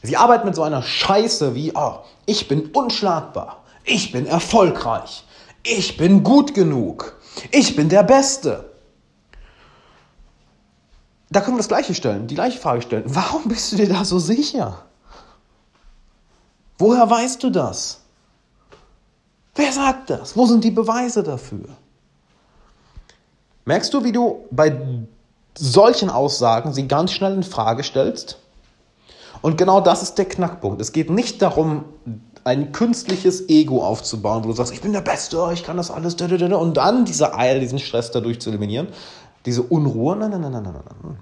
Sie 0.03 0.17
arbeiten 0.17 0.47
mit 0.47 0.55
so 0.55 0.63
einer 0.63 0.83
Scheiße 0.83 1.55
wie, 1.55 1.73
oh, 1.75 1.95
ich 2.27 2.47
bin 2.47 2.67
unschlagbar, 2.75 3.65
ich 3.85 4.13
bin 4.13 4.27
erfolgreich, 4.27 5.25
ich 5.65 5.97
bin 5.97 6.23
gut 6.23 6.55
genug, 6.55 7.17
ich 7.51 7.75
bin 7.75 7.89
der 7.89 8.03
Beste. 8.03 8.71
Da 11.31 11.41
können 11.41 11.57
wir 11.57 11.61
das 11.61 11.69
Gleiche 11.69 11.95
stellen, 11.95 12.27
die 12.27 12.35
gleiche 12.35 12.59
Frage 12.59 12.83
stellen. 12.83 13.05
Warum 13.07 13.45
bist 13.45 13.73
du 13.73 13.77
dir 13.77 13.89
da 13.89 14.05
so 14.05 14.19
sicher? 14.19 14.83
Woher 16.79 17.09
weißt 17.09 17.43
du 17.43 17.51
das? 17.51 18.01
Wer 19.55 19.73
sagt 19.73 20.11
das? 20.11 20.37
Wo 20.37 20.47
sind 20.47 20.65
die 20.65 20.71
Beweise 20.71 21.23
dafür? 21.23 21.69
Merkst 23.65 23.93
du, 23.93 24.05
wie 24.05 24.13
du 24.13 24.45
bei 24.51 24.81
solchen 25.59 26.09
Aussagen 26.09 26.73
sie 26.73 26.89
ganz 26.89 27.13
schnell 27.13 27.35
in 27.35 27.43
Frage 27.43 27.83
stellst? 27.83 28.39
Und 29.43 29.59
genau 29.59 29.81
das 29.81 30.03
ist 30.03 30.15
der 30.17 30.25
Knackpunkt. 30.25 30.81
Es 30.81 30.93
geht 30.93 31.11
nicht 31.11 31.43
darum, 31.43 31.85
ein 32.45 32.73
künstliches 32.73 33.49
Ego 33.49 33.85
aufzubauen, 33.85 34.45
wo 34.45 34.49
du 34.49 34.55
sagst, 34.55 34.73
ich 34.73 34.81
bin 34.81 34.93
der 34.93 35.01
Beste, 35.01 35.51
ich 35.53 35.65
kann 35.65 35.77
das 35.77 35.91
alles, 35.91 36.15
und 36.15 36.77
dann 36.77 37.05
diese 37.05 37.35
Eile, 37.35 37.61
diesen 37.61 37.79
Stress 37.79 38.11
dadurch 38.11 38.41
zu 38.41 38.51
eliminieren, 38.51 38.89
diese 39.49 39.63
Unruhe. 39.63 40.15
Nein, 40.15 40.31
nein, 40.31 40.41
nein, 40.43 40.53
nein, 40.53 40.63
nein, 40.63 40.75
nein. 41.03 41.19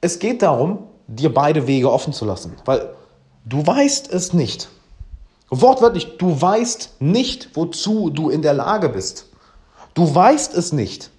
Es 0.00 0.18
geht 0.18 0.42
darum, 0.42 0.80
dir 1.06 1.32
beide 1.32 1.66
Wege 1.66 1.90
offen 1.90 2.12
zu 2.12 2.24
lassen, 2.24 2.54
weil 2.64 2.90
du 3.44 3.66
weißt 3.66 4.12
es 4.12 4.32
nicht. 4.32 4.68
Wortwörtlich, 5.50 6.18
du 6.18 6.40
weißt 6.40 7.00
nicht, 7.00 7.50
wozu 7.54 8.10
du 8.10 8.28
in 8.28 8.42
der 8.42 8.52
Lage 8.52 8.88
bist. 8.90 9.26
Du 9.94 10.14
weißt 10.14 10.54
es 10.54 10.72
nicht. 10.72 11.10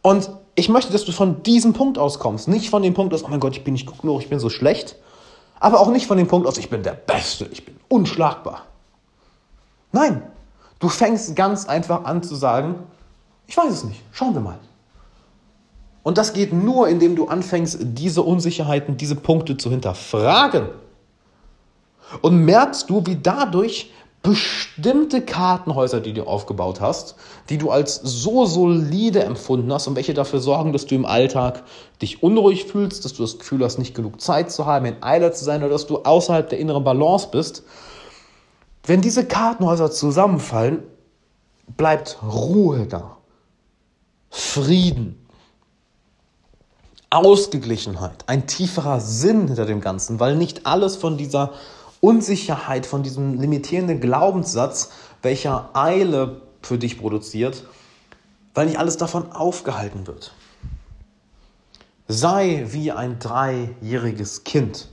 Und 0.00 0.30
ich 0.54 0.68
möchte, 0.68 0.92
dass 0.92 1.04
du 1.04 1.12
von 1.12 1.42
diesem 1.42 1.72
Punkt 1.72 1.98
aus 1.98 2.18
kommst. 2.18 2.48
Nicht 2.48 2.70
von 2.70 2.82
dem 2.82 2.94
Punkt 2.94 3.12
aus, 3.12 3.24
oh 3.24 3.28
mein 3.28 3.40
Gott, 3.40 3.56
ich 3.56 3.64
bin 3.64 3.74
nicht 3.74 3.86
gut 3.86 4.00
genug, 4.00 4.22
ich 4.22 4.30
bin 4.30 4.38
so 4.38 4.48
schlecht. 4.48 4.96
Aber 5.60 5.80
auch 5.80 5.90
nicht 5.90 6.06
von 6.06 6.16
dem 6.16 6.28
Punkt 6.28 6.46
aus, 6.46 6.56
ich 6.56 6.70
bin 6.70 6.82
der 6.82 6.92
Beste, 6.92 7.46
ich 7.52 7.64
bin 7.64 7.76
unschlagbar. 7.88 8.62
Nein, 9.92 10.22
du 10.78 10.88
fängst 10.88 11.36
ganz 11.36 11.66
einfach 11.66 12.04
an 12.04 12.22
zu 12.22 12.34
sagen, 12.34 12.76
ich 13.46 13.56
weiß 13.56 13.72
es 13.72 13.84
nicht, 13.84 14.00
schauen 14.12 14.34
wir 14.34 14.40
mal. 14.40 14.58
Und 16.02 16.18
das 16.18 16.32
geht 16.32 16.52
nur, 16.52 16.88
indem 16.88 17.14
du 17.14 17.26
anfängst, 17.26 17.78
diese 17.80 18.22
Unsicherheiten, 18.22 18.96
diese 18.96 19.14
Punkte 19.14 19.56
zu 19.56 19.70
hinterfragen. 19.70 20.68
Und 22.20 22.44
merkst 22.44 22.90
du, 22.90 23.06
wie 23.06 23.16
dadurch 23.16 23.90
bestimmte 24.22 25.20
Kartenhäuser, 25.20 26.00
die 26.00 26.12
du 26.12 26.24
aufgebaut 26.24 26.80
hast, 26.80 27.16
die 27.48 27.58
du 27.58 27.70
als 27.70 27.96
so 27.96 28.46
solide 28.46 29.24
empfunden 29.24 29.72
hast 29.72 29.88
und 29.88 29.96
welche 29.96 30.14
dafür 30.14 30.38
sorgen, 30.38 30.72
dass 30.72 30.86
du 30.86 30.94
im 30.94 31.04
Alltag 31.04 31.64
dich 32.00 32.22
unruhig 32.22 32.66
fühlst, 32.66 33.04
dass 33.04 33.14
du 33.14 33.22
das 33.22 33.38
Gefühl 33.38 33.64
hast, 33.64 33.78
nicht 33.78 33.94
genug 33.94 34.20
Zeit 34.20 34.52
zu 34.52 34.64
haben, 34.66 34.86
in 34.86 35.02
Eile 35.02 35.32
zu 35.32 35.44
sein 35.44 35.62
oder 35.62 35.72
dass 35.72 35.86
du 35.86 35.98
außerhalb 35.98 36.48
der 36.48 36.60
inneren 36.60 36.84
Balance 36.84 37.28
bist. 37.32 37.64
Wenn 38.84 39.00
diese 39.00 39.26
Kartenhäuser 39.26 39.90
zusammenfallen, 39.90 40.84
bleibt 41.76 42.18
Ruhe 42.22 42.86
da, 42.86 43.16
Frieden, 44.34 45.18
Ausgeglichenheit, 47.10 48.24
ein 48.28 48.46
tieferer 48.46 48.98
Sinn 48.98 49.46
hinter 49.46 49.66
dem 49.66 49.82
Ganzen, 49.82 50.20
weil 50.20 50.36
nicht 50.36 50.64
alles 50.64 50.96
von 50.96 51.18
dieser 51.18 51.52
Unsicherheit, 52.00 52.86
von 52.86 53.02
diesem 53.02 53.38
limitierenden 53.38 54.00
Glaubenssatz, 54.00 54.90
welcher 55.20 55.68
Eile 55.74 56.40
für 56.62 56.78
dich 56.78 56.98
produziert, 56.98 57.64
weil 58.54 58.66
nicht 58.66 58.78
alles 58.78 58.96
davon 58.96 59.30
aufgehalten 59.32 60.06
wird. 60.06 60.32
Sei 62.08 62.64
wie 62.70 62.90
ein 62.90 63.18
dreijähriges 63.18 64.44
Kind. 64.44 64.88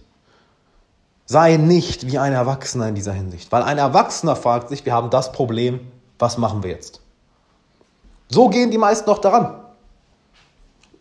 Sei 1.25 1.56
nicht 1.56 2.08
wie 2.08 2.17
ein 2.17 2.34
Erwachsener 2.34 2.89
in 2.89 2.95
dieser 2.95 3.13
Hinsicht. 3.13 3.54
Weil 3.54 3.63
ein 3.63 3.78
Erwachsener 3.78 4.36
fragt 4.36 4.67
sich, 4.67 4.86
wir 4.86 4.93
haben 4.93 5.10
das 5.10 5.32
Problem, 5.32 5.80
was 6.17 6.38
machen 6.38 6.62
wir 6.62 6.71
jetzt? 6.71 6.99
So 8.30 8.50
gehen 8.50 8.72
die 8.72 8.78
meisten 8.78 9.10
noch 9.10 9.20
daran. 9.20 9.60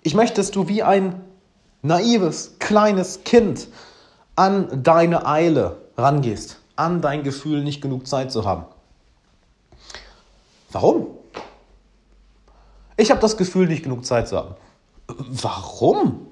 Ich 0.03 0.15
möchte, 0.15 0.37
dass 0.37 0.51
du 0.51 0.67
wie 0.69 0.83
ein 0.83 1.23
naives, 1.83 2.59
kleines 2.59 3.23
Kind 3.25 3.69
an 4.37 4.83
deine 4.83 5.27
Eile 5.27 5.77
rangehst, 5.97 6.59
an 6.77 7.03
dein 7.03 7.23
Gefühl, 7.23 7.63
nicht 7.63 7.83
genug 7.83 8.07
Zeit 8.07 8.33
zu 8.33 8.45
haben. 8.45 8.65
Warum? 10.71 11.09
Ich 12.97 13.11
habe 13.11 13.21
das 13.21 13.37
Gefühl, 13.37 13.69
nicht 13.69 13.83
genug 13.83 14.05
Zeit 14.05 14.29
zu 14.29 14.37
haben. 14.37 14.55
Warum? 15.07 16.27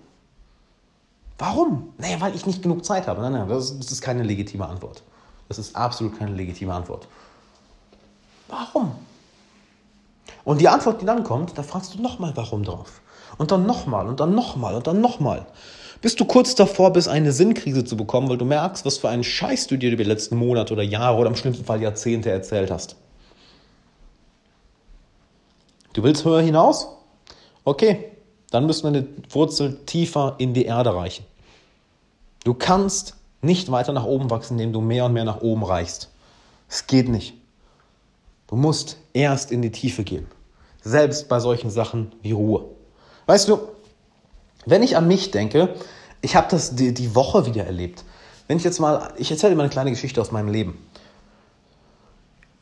Warum? 1.38 1.92
Naja, 1.98 2.20
weil 2.20 2.34
ich 2.34 2.46
nicht 2.46 2.62
genug 2.62 2.84
Zeit 2.84 3.06
habe. 3.06 3.20
Nein, 3.20 3.32
nein, 3.32 3.48
das 3.48 3.70
ist 3.70 4.00
keine 4.00 4.22
legitime 4.22 4.66
Antwort. 4.66 5.02
Das 5.48 5.58
ist 5.58 5.76
absolut 5.76 6.18
keine 6.18 6.32
legitime 6.32 6.72
Antwort. 6.72 7.06
Warum? 8.48 8.94
Und 10.46 10.62
die 10.62 10.68
Antwort, 10.68 11.02
die 11.02 11.06
dann 11.06 11.24
kommt, 11.24 11.58
da 11.58 11.62
fragst 11.62 11.94
du 11.94 12.00
nochmal 12.00 12.32
warum 12.36 12.62
drauf. 12.62 13.02
Und 13.36 13.50
dann 13.50 13.66
nochmal 13.66 14.08
und 14.08 14.20
dann 14.20 14.34
nochmal 14.34 14.76
und 14.76 14.86
dann 14.86 15.02
nochmal 15.02 15.46
bis 16.00 16.14
du 16.14 16.24
kurz 16.24 16.54
davor 16.54 16.92
bist, 16.92 17.08
eine 17.08 17.32
Sinnkrise 17.32 17.84
zu 17.84 17.96
bekommen, 17.96 18.28
weil 18.28 18.38
du 18.38 18.44
merkst, 18.44 18.84
was 18.84 18.98
für 18.98 19.08
einen 19.08 19.24
Scheiß 19.24 19.66
du 19.66 19.76
dir 19.76 19.92
über 19.92 20.04
die 20.04 20.08
letzten 20.08 20.36
Monate 20.36 20.72
oder 20.72 20.82
Jahre 20.82 21.18
oder 21.18 21.28
im 21.28 21.36
schlimmsten 21.36 21.64
Fall 21.64 21.82
Jahrzehnte 21.82 22.30
erzählt 22.30 22.70
hast. 22.70 22.96
Du 25.92 26.02
willst 26.02 26.24
höher 26.24 26.42
hinaus? 26.42 26.88
Okay, 27.64 28.12
dann 28.50 28.66
müssen 28.66 28.84
wir 28.84 28.98
eine 28.98 29.08
Wurzel 29.30 29.78
tiefer 29.86 30.34
in 30.38 30.54
die 30.54 30.66
Erde 30.66 30.94
reichen. 30.94 31.24
Du 32.44 32.54
kannst 32.54 33.16
nicht 33.42 33.72
weiter 33.72 33.92
nach 33.92 34.04
oben 34.04 34.30
wachsen, 34.30 34.54
indem 34.54 34.72
du 34.72 34.80
mehr 34.80 35.06
und 35.06 35.12
mehr 35.12 35.24
nach 35.24 35.40
oben 35.40 35.64
reichst. 35.64 36.10
Es 36.68 36.86
geht 36.86 37.08
nicht. 37.08 37.34
Du 38.46 38.56
musst 38.56 38.98
erst 39.12 39.50
in 39.50 39.62
die 39.62 39.72
Tiefe 39.72 40.04
gehen. 40.04 40.26
Selbst 40.86 41.28
bei 41.28 41.40
solchen 41.40 41.68
Sachen 41.68 42.12
wie 42.22 42.30
Ruhe. 42.30 42.64
Weißt 43.26 43.48
du, 43.48 43.58
wenn 44.66 44.84
ich 44.84 44.96
an 44.96 45.08
mich 45.08 45.32
denke, 45.32 45.74
ich 46.22 46.36
habe 46.36 46.46
das 46.48 46.76
die, 46.76 46.94
die 46.94 47.16
Woche 47.16 47.44
wieder 47.44 47.64
erlebt. 47.64 48.04
Wenn 48.46 48.56
ich 48.58 48.62
jetzt 48.62 48.78
mal, 48.78 49.12
ich 49.16 49.28
erzähle 49.28 49.50
dir 49.50 49.56
mal 49.56 49.64
eine 49.64 49.70
kleine 49.70 49.90
Geschichte 49.90 50.20
aus 50.20 50.30
meinem 50.30 50.48
Leben. 50.48 50.78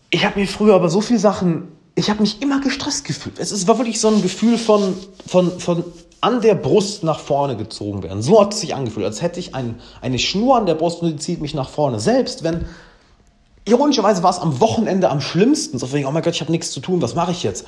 Ich 0.08 0.24
habe 0.24 0.40
mir 0.40 0.46
früher 0.46 0.74
aber 0.74 0.88
so 0.88 1.02
viele 1.02 1.18
Sachen, 1.18 1.68
ich 1.94 2.08
habe 2.08 2.22
mich 2.22 2.40
immer 2.40 2.62
gestresst 2.62 3.04
gefühlt. 3.04 3.38
Es 3.38 3.68
war 3.68 3.76
wirklich 3.76 4.00
so 4.00 4.08
ein 4.08 4.22
Gefühl 4.22 4.56
von, 4.56 4.96
von, 5.26 5.60
von 5.60 5.84
an 6.22 6.40
der 6.40 6.54
Brust 6.54 7.04
nach 7.04 7.20
vorne 7.20 7.58
gezogen 7.58 8.02
werden. 8.02 8.22
So 8.22 8.40
hat 8.40 8.54
es 8.54 8.60
sich 8.60 8.74
angefühlt, 8.74 9.04
als 9.04 9.20
hätte 9.20 9.38
ich 9.38 9.54
ein, 9.54 9.80
eine 10.00 10.18
Schnur 10.18 10.56
an 10.56 10.64
der 10.64 10.76
Brust 10.76 11.02
und 11.02 11.10
die 11.10 11.16
zieht 11.16 11.42
mich 11.42 11.52
nach 11.52 11.68
vorne. 11.68 12.00
Selbst 12.00 12.42
wenn, 12.42 12.64
ironischerweise 13.64 14.22
war 14.22 14.30
es 14.30 14.38
am 14.38 14.60
Wochenende 14.60 15.10
am 15.10 15.20
schlimmsten. 15.20 15.78
So 15.78 15.92
wegen, 15.92 16.06
oh 16.06 16.10
mein 16.10 16.22
Gott, 16.22 16.34
ich 16.34 16.40
habe 16.40 16.52
nichts 16.52 16.70
zu 16.70 16.80
tun, 16.80 17.00
was 17.02 17.14
mache 17.14 17.32
ich 17.32 17.42
jetzt? 17.42 17.66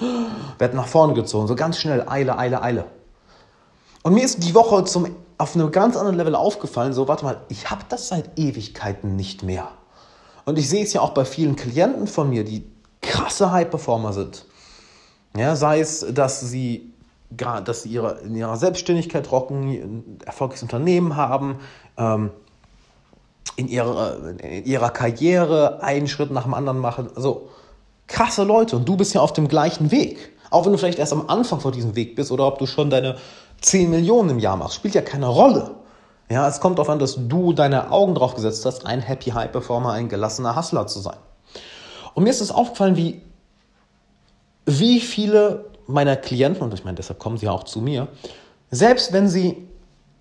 Werd 0.59 0.75
nach 0.75 0.87
vorne 0.87 1.15
gezogen, 1.15 1.47
so 1.47 1.55
ganz 1.55 1.79
schnell, 1.79 2.07
Eile, 2.09 2.39
Eile, 2.39 2.63
Eile. 2.63 2.85
Und 4.03 4.15
mir 4.15 4.25
ist 4.25 4.45
die 4.45 4.55
Woche 4.55 4.85
zum, 4.85 5.09
auf 5.39 5.55
einem 5.55 5.73
ganz 5.73 5.97
anderen 5.97 6.17
Level 6.17 6.35
aufgefallen, 6.35 6.93
so, 6.93 7.09
warte 7.09 7.25
mal, 7.25 7.41
ich 7.49 7.71
habe 7.71 7.83
das 7.89 8.09
seit 8.09 8.39
Ewigkeiten 8.39 9.17
nicht 9.17 9.43
mehr. 9.43 9.69
Und 10.45 10.59
ich 10.59 10.69
sehe 10.69 10.85
es 10.85 10.93
ja 10.93 11.01
auch 11.01 11.11
bei 11.11 11.25
vielen 11.25 11.57
Klienten 11.57 12.07
von 12.07 12.31
mir, 12.31 12.45
die 12.45 12.65
krasse 13.03 13.51
High-Performer 13.51 14.13
sind. 14.13 14.47
Ja, 15.37 15.57
sei 15.57 15.81
es, 15.81 16.07
dass 16.15 16.41
sie, 16.41 16.93
dass 17.31 17.83
sie 17.83 17.91
ihre, 17.91 18.21
in 18.21 18.37
ihrer 18.37 18.57
Selbstständigkeit 18.57 19.31
rocken, 19.33 19.71
ein 19.71 20.19
erfolgreiches 20.25 20.63
Unternehmen 20.63 21.17
haben, 21.17 21.57
ähm, 21.99 22.31
in, 23.57 23.69
ihrer, 23.69 24.39
in 24.41 24.65
ihrer 24.65 24.91
Karriere 24.91 25.83
einen 25.83 26.09
Schritt 26.09 26.31
nach 26.31 26.45
dem 26.45 26.55
anderen 26.55 26.79
machen. 26.79 27.09
Also 27.17 27.49
krasse 28.07 28.45
Leute 28.45 28.77
und 28.77 28.89
du 28.89 28.97
bist 28.97 29.15
ja 29.15 29.21
auf 29.21 29.33
dem 29.33 29.49
gleichen 29.49 29.91
Weg. 29.91 30.33
Auch 30.51 30.65
wenn 30.65 30.73
du 30.73 30.79
vielleicht 30.79 30.99
erst 30.99 31.13
am 31.13 31.29
Anfang 31.29 31.61
von 31.61 31.73
diesem 31.73 31.97
Weg 31.97 32.15
bist 32.15 32.31
oder 32.31 32.47
ob 32.47 32.59
du 32.59 32.67
schon 32.67 32.91
deine 32.91 33.17
10 33.63 33.91
Millionen 33.91 34.31
im 34.31 34.39
Jahr 34.39 34.57
machst, 34.57 34.77
spielt 34.77 34.95
ja 34.95 35.03
keine 35.03 35.27
Rolle. 35.27 35.73
Ja, 36.29 36.49
es 36.49 36.61
kommt 36.61 36.79
darauf 36.79 36.91
an, 36.91 36.99
dass 36.99 37.17
du 37.29 37.53
deine 37.53 37.91
Augen 37.91 38.15
drauf 38.15 38.35
gesetzt 38.35 38.67
hast, 38.67 38.85
ein 38.85 39.01
Happy 39.01 39.31
High 39.31 39.51
Performer, 39.53 39.93
ein 39.93 40.09
gelassener 40.09 40.57
Hustler 40.57 40.87
zu 40.87 41.01
sein. 41.01 41.17
Und 42.15 42.25
mir 42.25 42.31
ist 42.31 42.41
es 42.41 42.51
aufgefallen, 42.51 42.97
wie, 42.97 43.23
wie 44.65 45.01
viele 45.01 45.67
meiner 45.87 46.17
Klienten, 46.17 46.63
und 46.63 46.75
ich 46.75 46.85
meine, 46.85 46.97
deshalb 46.97 47.19
kommen 47.19 47.37
sie 47.37 47.49
auch 47.49 47.65
zu 47.65 47.81
mir, 47.81 48.09
selbst 48.71 49.13
wenn 49.13 49.29
sie 49.29 49.69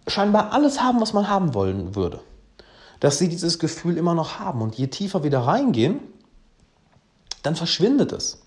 scheinbar 0.08 0.54
alles 0.54 0.82
haben, 0.82 1.02
was 1.02 1.14
man 1.14 1.28
haben 1.28 1.56
wollen 1.56 1.96
würde, 1.96 2.20
dass 3.06 3.20
sie 3.20 3.30
dieses 3.30 3.60
Gefühl 3.60 4.00
immer 4.00 4.16
noch 4.16 4.40
haben. 4.40 4.64
Und 4.64 4.80
je 4.80 4.88
tiefer 4.88 5.22
wir 5.22 5.30
da 5.30 5.44
reingehen, 5.44 6.00
dann 7.44 7.56
verschwindet 7.56 8.12
es. 8.12 8.42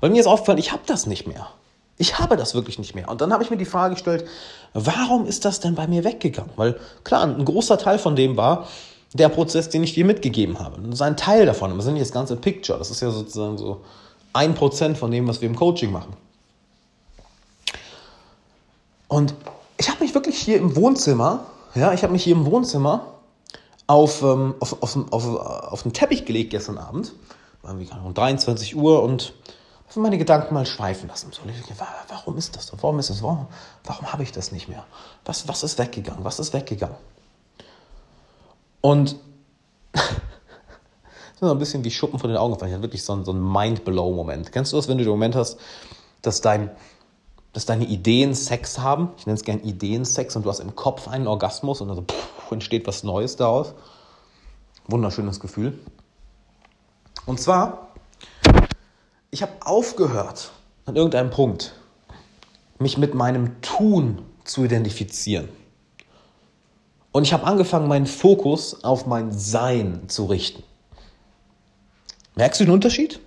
Weil 0.00 0.10
mir 0.10 0.20
ist 0.20 0.26
aufgefallen, 0.26 0.58
ich 0.58 0.70
habe 0.70 0.82
das 0.84 1.06
nicht 1.06 1.26
mehr. 1.26 1.46
Ich 1.96 2.18
habe 2.18 2.36
das 2.36 2.54
wirklich 2.54 2.78
nicht 2.78 2.94
mehr. 2.94 3.08
Und 3.08 3.22
dann 3.22 3.32
habe 3.32 3.42
ich 3.42 3.48
mir 3.48 3.56
die 3.56 3.64
Frage 3.64 3.94
gestellt, 3.94 4.26
warum 4.74 5.24
ist 5.24 5.46
das 5.46 5.60
denn 5.60 5.76
bei 5.76 5.86
mir 5.86 6.04
weggegangen? 6.04 6.50
Weil 6.56 6.78
klar, 7.04 7.22
ein 7.22 7.42
großer 7.42 7.78
Teil 7.78 7.98
von 7.98 8.16
dem 8.16 8.36
war 8.36 8.68
der 9.14 9.30
Prozess, 9.30 9.70
den 9.70 9.82
ich 9.82 9.94
dir 9.94 10.04
mitgegeben 10.04 10.58
habe. 10.58 10.78
Das 10.82 10.96
ist 10.96 11.00
ein 11.00 11.16
Teil 11.16 11.46
davon. 11.46 11.74
Das 11.74 11.86
ist 11.86 11.92
nicht 11.92 12.02
das 12.02 12.12
ganze 12.12 12.36
Picture. 12.36 12.78
Das 12.78 12.90
ist 12.90 13.00
ja 13.00 13.10
sozusagen 13.10 13.56
so 13.56 13.80
ein 14.34 14.54
Prozent 14.54 14.98
von 14.98 15.10
dem, 15.10 15.26
was 15.26 15.40
wir 15.40 15.48
im 15.48 15.56
Coaching 15.56 15.90
machen. 15.90 16.12
Und 19.08 19.32
ich 19.78 19.88
habe 19.88 20.04
mich 20.04 20.14
wirklich 20.14 20.36
hier 20.36 20.58
im 20.58 20.76
Wohnzimmer, 20.76 21.46
ja, 21.74 21.94
ich 21.94 22.02
habe 22.02 22.12
mich 22.12 22.24
hier 22.24 22.36
im 22.36 22.44
Wohnzimmer 22.44 23.15
auf, 23.86 24.22
ähm, 24.22 24.54
auf, 24.60 24.82
auf, 24.82 24.96
auf, 25.12 25.26
auf 25.26 25.82
den 25.82 25.92
Teppich 25.92 26.24
gelegt 26.24 26.50
gestern 26.50 26.78
Abend, 26.78 27.12
um 27.62 28.14
23 28.14 28.76
Uhr 28.76 29.02
und 29.02 29.32
habe 29.88 30.00
meine 30.00 30.18
Gedanken 30.18 30.54
mal 30.54 30.66
schweifen 30.66 31.08
lassen. 31.08 31.30
So, 31.32 31.42
warum 32.08 32.36
ist 32.36 32.56
das 32.56 32.66
so? 32.66 32.76
Warum 32.80 32.98
ist 32.98 33.10
das? 33.10 33.22
Warum, 33.22 33.46
warum 33.84 34.12
habe 34.12 34.22
ich 34.22 34.32
das 34.32 34.52
nicht 34.52 34.68
mehr? 34.68 34.84
Was, 35.24 35.48
was 35.48 35.62
ist 35.62 35.78
weggegangen? 35.78 36.24
Was 36.24 36.38
ist 36.38 36.52
weggegangen? 36.52 36.96
Und 38.80 39.16
ist 39.94 41.42
ein 41.42 41.58
bisschen 41.58 41.84
wie 41.84 41.90
Schuppen 41.90 42.18
von 42.18 42.28
den 42.28 42.36
Augen 42.36 42.54
gefallen. 42.54 42.70
Ich 42.70 42.74
hatte 42.74 42.82
wirklich 42.82 43.04
so 43.04 43.12
einen, 43.12 43.24
so 43.24 43.32
einen 43.32 43.50
Mind-Blow-Moment. 43.52 44.52
Kennst 44.52 44.72
du 44.72 44.76
das, 44.76 44.88
wenn 44.88 44.98
du 44.98 45.04
den 45.04 45.10
Moment 45.10 45.34
hast, 45.34 45.58
dass 46.22 46.40
dein 46.40 46.70
dass 47.56 47.64
deine 47.64 47.86
Ideen 47.86 48.34
Sex 48.34 48.80
haben. 48.80 49.08
Ich 49.16 49.24
nenne 49.24 49.38
es 49.38 49.42
gerne 49.42 49.62
Ideensex 49.62 50.36
und 50.36 50.44
du 50.44 50.50
hast 50.50 50.60
im 50.60 50.76
Kopf 50.76 51.08
einen 51.08 51.26
Orgasmus 51.26 51.80
und 51.80 51.88
dann 51.88 51.96
so, 51.96 52.02
pff, 52.02 52.52
entsteht 52.52 52.86
was 52.86 53.02
Neues 53.02 53.36
daraus. 53.36 53.72
Wunderschönes 54.88 55.40
Gefühl. 55.40 55.78
Und 57.24 57.40
zwar, 57.40 57.94
ich 59.30 59.40
habe 59.40 59.52
aufgehört, 59.60 60.50
an 60.84 60.96
irgendeinem 60.96 61.30
Punkt, 61.30 61.72
mich 62.78 62.98
mit 62.98 63.14
meinem 63.14 63.58
Tun 63.62 64.18
zu 64.44 64.66
identifizieren. 64.66 65.48
Und 67.10 67.22
ich 67.22 67.32
habe 67.32 67.44
angefangen, 67.44 67.88
meinen 67.88 68.04
Fokus 68.04 68.84
auf 68.84 69.06
mein 69.06 69.32
Sein 69.32 70.10
zu 70.10 70.26
richten. 70.26 70.62
Merkst 72.34 72.60
du 72.60 72.66
den 72.66 72.74
Unterschied? 72.74 73.18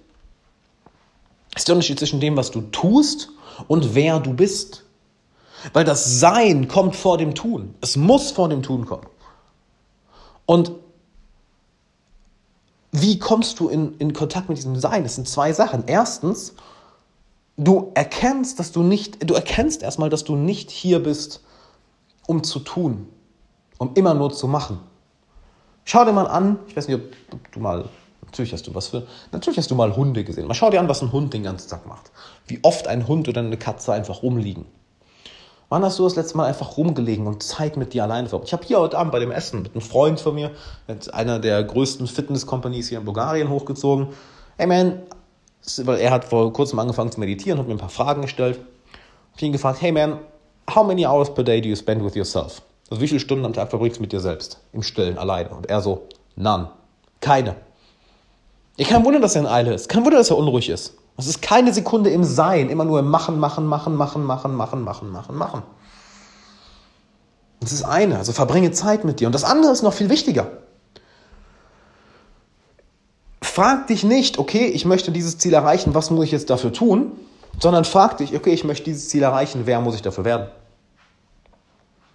Ist 1.56 1.68
der 1.68 1.74
Unterschied 1.74 1.98
zwischen 1.98 2.20
dem, 2.20 2.38
was 2.38 2.52
du 2.52 2.62
tust 2.62 3.32
und 3.68 3.96
wer 3.96 4.20
du 4.20 4.34
bist. 4.34 4.86
Weil 5.74 5.84
das 5.84 6.20
Sein 6.20 6.68
kommt 6.68 6.96
vor 6.96 7.18
dem 7.18 7.36
Tun. 7.36 7.76
Es 7.82 7.98
muss 7.98 8.32
vor 8.32 8.48
dem 8.48 8.64
Tun 8.64 8.86
kommen. 8.86 9.08
Und 10.46 10.72
wie 12.92 13.20
kommst 13.20 13.60
du 13.60 13.68
in, 13.68 13.96
in 13.98 14.14
Kontakt 14.14 14.50
mit 14.50 14.58
diesem 14.58 14.76
Sein? 14.78 15.04
Das 15.04 15.16
sind 15.16 15.28
zwei 15.28 15.54
Sachen. 15.54 15.84
Erstens, 15.86 16.54
du 17.58 17.92
erkennst, 17.94 18.60
dass 18.60 18.72
du 18.72 18.82
nicht, 18.82 19.30
du 19.30 19.34
erkennst 19.34 19.84
erstmal, 19.84 20.10
dass 20.10 20.24
du 20.24 20.36
nicht 20.36 20.72
hier 20.72 21.04
bist, 21.04 21.44
um 22.26 22.44
zu 22.44 22.60
tun, 22.60 23.08
um 23.78 23.94
immer 23.96 24.14
nur 24.14 24.32
zu 24.32 24.48
machen. 24.48 24.80
Schau 25.84 26.06
dir 26.06 26.14
mal 26.14 26.28
an, 26.28 26.60
ich 26.68 26.78
weiß 26.78 26.88
nicht, 26.88 27.00
ob 27.32 27.52
du 27.52 27.60
mal 27.60 27.90
Natürlich 28.30 28.54
hast 28.54 28.68
du 28.68 28.76
was 28.76 28.88
für. 28.88 29.08
Natürlich 29.32 29.58
hast 29.58 29.72
du 29.72 29.76
mal 29.76 29.96
Hunde 29.96 30.24
gesehen. 30.24 30.48
Mal 30.48 30.54
schau 30.54 30.70
dir 30.70 30.80
an, 30.80 30.88
was 30.88 31.02
ein 31.02 31.12
Hund 31.12 31.34
den 31.34 31.44
ganzen 31.44 31.68
Tag 31.68 31.88
macht. 31.88 32.12
Wie 32.46 32.60
oft 32.64 32.88
ein 32.88 33.08
Hund 33.08 33.28
oder 33.28 33.42
eine 33.42 33.58
Katze 33.58 33.92
einfach 33.92 34.22
rumliegen. 34.22 34.66
Wann 35.70 35.84
hast 35.84 36.00
du 36.00 36.04
das 36.04 36.16
letzte 36.16 36.38
Mal 36.38 36.46
einfach 36.46 36.78
rumgelegen 36.78 37.28
und 37.28 37.44
Zeit 37.44 37.78
mit 37.78 37.94
dir 37.94 38.04
alleine 38.04 38.30
verbracht? 38.30 38.48
Ich 38.48 38.54
habe 38.54 38.66
hier 38.66 38.80
heute 38.80 38.98
Abend 38.98 39.12
bei 39.12 39.20
dem 39.20 39.32
Essen 39.32 39.62
mit 39.64 39.74
einem 39.74 39.82
Freund 39.82 40.20
von 40.20 40.36
mir, 40.36 40.52
mit 40.88 41.14
einer 41.14 41.40
der 41.40 41.64
größten 41.64 42.08
Fitness-Companies 42.08 42.90
hier 42.90 43.00
in 43.00 43.06
Bulgarien 43.06 43.50
hochgezogen. 43.50 44.10
Hey 44.58 44.68
man, 44.68 45.00
weil 45.84 46.00
er 46.00 46.12
hat 46.12 46.26
vor 46.26 46.52
kurzem 46.54 46.80
angefangen 46.80 47.12
zu 47.12 47.20
meditieren, 47.20 47.60
hat 47.60 47.68
mir 47.68 47.74
ein 47.74 47.80
paar 47.80 47.90
Fragen 47.90 48.22
gestellt. 48.22 48.60
Ich 49.36 49.44
ihn 49.44 49.52
gefragt, 49.52 49.82
hey 49.82 49.92
man, 49.92 50.20
how 50.74 50.86
many 50.86 51.06
hours 51.06 51.34
per 51.34 51.44
day 51.44 51.62
do 51.62 51.70
you 51.70 51.76
spend 51.76 52.04
with 52.04 52.16
yourself? 52.16 52.62
Also 52.90 53.02
wie 53.02 53.08
viele 53.08 53.20
Stunden 53.20 53.46
am 53.46 53.54
Tag 53.54 53.70
verbringst 53.70 53.98
du 53.98 54.02
mit 54.02 54.12
dir 54.12 54.20
selbst? 54.20 54.60
Im 54.74 54.82
Stillen, 54.82 55.18
alleine. 55.18 55.50
Und 55.50 55.70
er 55.70 55.82
so, 55.82 56.08
none. 56.36 56.70
Keine. 57.22 57.56
Ich 58.80 58.88
kein 58.88 59.04
Wunder, 59.04 59.20
dass 59.20 59.36
er 59.36 59.42
in 59.42 59.48
Eile 59.48 59.74
ist. 59.74 59.90
Kein 59.90 60.06
Wunder, 60.06 60.20
dass 60.20 60.30
er 60.30 60.38
unruhig 60.38 60.70
ist. 60.70 60.94
Es 61.18 61.28
ist 61.28 61.42
keine 61.42 61.74
Sekunde 61.74 62.12
im 62.12 62.24
Sein, 62.24 62.70
immer 62.70 62.86
nur 62.86 63.00
im 63.00 63.10
Machen, 63.10 63.38
Machen, 63.38 63.66
Machen, 63.66 63.94
Machen, 63.94 64.24
Machen, 64.24 64.56
Machen, 64.56 64.82
Machen, 64.84 65.12
Machen, 65.12 65.36
Machen. 65.36 65.64
Das 67.60 67.74
ist 67.74 67.84
eine, 67.84 68.18
also 68.18 68.32
verbringe 68.32 68.72
Zeit 68.72 69.04
mit 69.04 69.20
dir. 69.20 69.28
Und 69.28 69.34
das 69.34 69.44
andere 69.44 69.74
ist 69.74 69.82
noch 69.82 69.92
viel 69.92 70.10
wichtiger. 70.10 70.48
Frag 73.42 73.88
dich 73.88 74.06
nicht, 74.06 74.40
okay, 74.40 74.68
ich 74.68 74.86
möchte 74.86 75.12
dieses 75.12 75.38
Ziel 75.38 75.54
erreichen, 75.54 75.94
was 75.94 76.10
muss 76.10 76.24
ich 76.24 76.32
jetzt 76.32 76.50
dafür 76.50 76.72
tun? 76.72 77.12
Sondern 77.60 77.84
frag 77.84 78.16
dich, 78.16 78.34
okay, 78.34 78.54
ich 78.54 78.64
möchte 78.64 78.86
dieses 78.86 79.10
Ziel 79.10 79.24
erreichen, 79.24 79.64
wer 79.66 79.82
muss 79.82 79.96
ich 79.96 80.02
dafür 80.02 80.24
werden? 80.24 80.48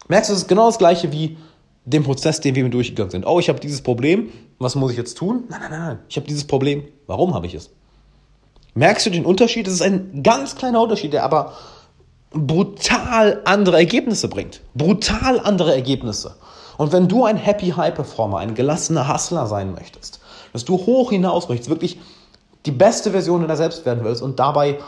Merkst 0.09 0.31
du, 0.31 0.33
es 0.33 0.41
ist 0.41 0.49
genau 0.49 0.69
das 0.69 0.79
gleiche 0.79 1.13
wie 1.13 1.37
dem 1.85 2.03
Prozess, 2.03 2.41
den 2.41 2.55
wir 2.55 2.69
durchgegangen 2.69 3.11
sind. 3.11 3.27
Oh, 3.27 3.39
ich 3.39 3.49
habe 3.49 3.61
dieses 3.61 3.83
Problem, 3.83 4.31
was 4.59 4.75
muss 4.75 4.93
ich 4.93 4.97
jetzt 4.97 5.19
tun? 5.19 5.45
Nein, 5.49 5.61
nein, 5.63 5.71
nein, 5.71 5.99
ich 6.09 6.17
habe 6.17 6.27
dieses 6.27 6.45
Problem, 6.45 6.85
warum 7.07 7.35
habe 7.35 7.47
ich 7.47 7.55
es? 7.55 7.71
Merkst 8.75 9.07
du 9.07 9.11
den 9.11 9.25
Unterschied? 9.25 9.67
Das 9.67 9.75
ist 9.75 9.83
ein 9.83 10.23
ganz 10.23 10.57
kleiner 10.57 10.81
Unterschied, 10.81 11.13
der 11.13 11.25
aber 11.25 11.53
brutal 12.31 13.43
andere 13.45 13.77
Ergebnisse 13.77 14.29
bringt. 14.29 14.61
Brutal 14.75 15.39
andere 15.39 15.75
Ergebnisse. 15.75 16.35
Und 16.77 16.93
wenn 16.93 17.07
du 17.07 17.25
ein 17.25 17.37
Happy 17.37 17.71
High 17.71 17.95
Performer, 17.95 18.39
ein 18.39 18.55
gelassener 18.55 19.13
Hustler 19.13 19.47
sein 19.47 19.73
möchtest, 19.75 20.21
dass 20.53 20.65
du 20.65 20.77
hoch 20.77 21.11
hinaus 21.11 21.49
möchtest, 21.49 21.71
wirklich 21.71 22.01
die 22.67 22.73
beste 22.73 23.13
Version 23.13 23.43
deiner 23.43 23.57
selbst 23.57 23.87
werden 23.87 24.03
willst 24.03 24.23
und 24.23 24.41
dabei 24.41 24.79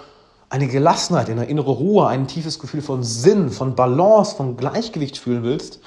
eine 0.48 0.66
Gelassenheit, 0.66 1.28
eine 1.30 1.44
innere 1.44 1.72
Ruhe, 1.72 2.06
ein 2.08 2.26
tiefes 2.26 2.58
Gefühl 2.58 2.82
von 2.82 3.02
Sinn, 3.02 3.50
von 3.50 3.74
Balance, 3.74 4.36
von 4.36 4.56
Gleichgewicht 4.56 5.18
fühlen 5.18 5.42
willst, 5.42 5.80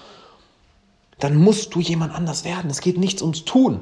dann 1.19 1.35
musst 1.35 1.75
du 1.75 1.79
jemand 1.79 2.13
anders 2.13 2.43
werden. 2.43 2.69
Es 2.69 2.81
geht 2.81 2.97
nichts 2.97 3.21
ums 3.21 3.45
Tun. 3.45 3.81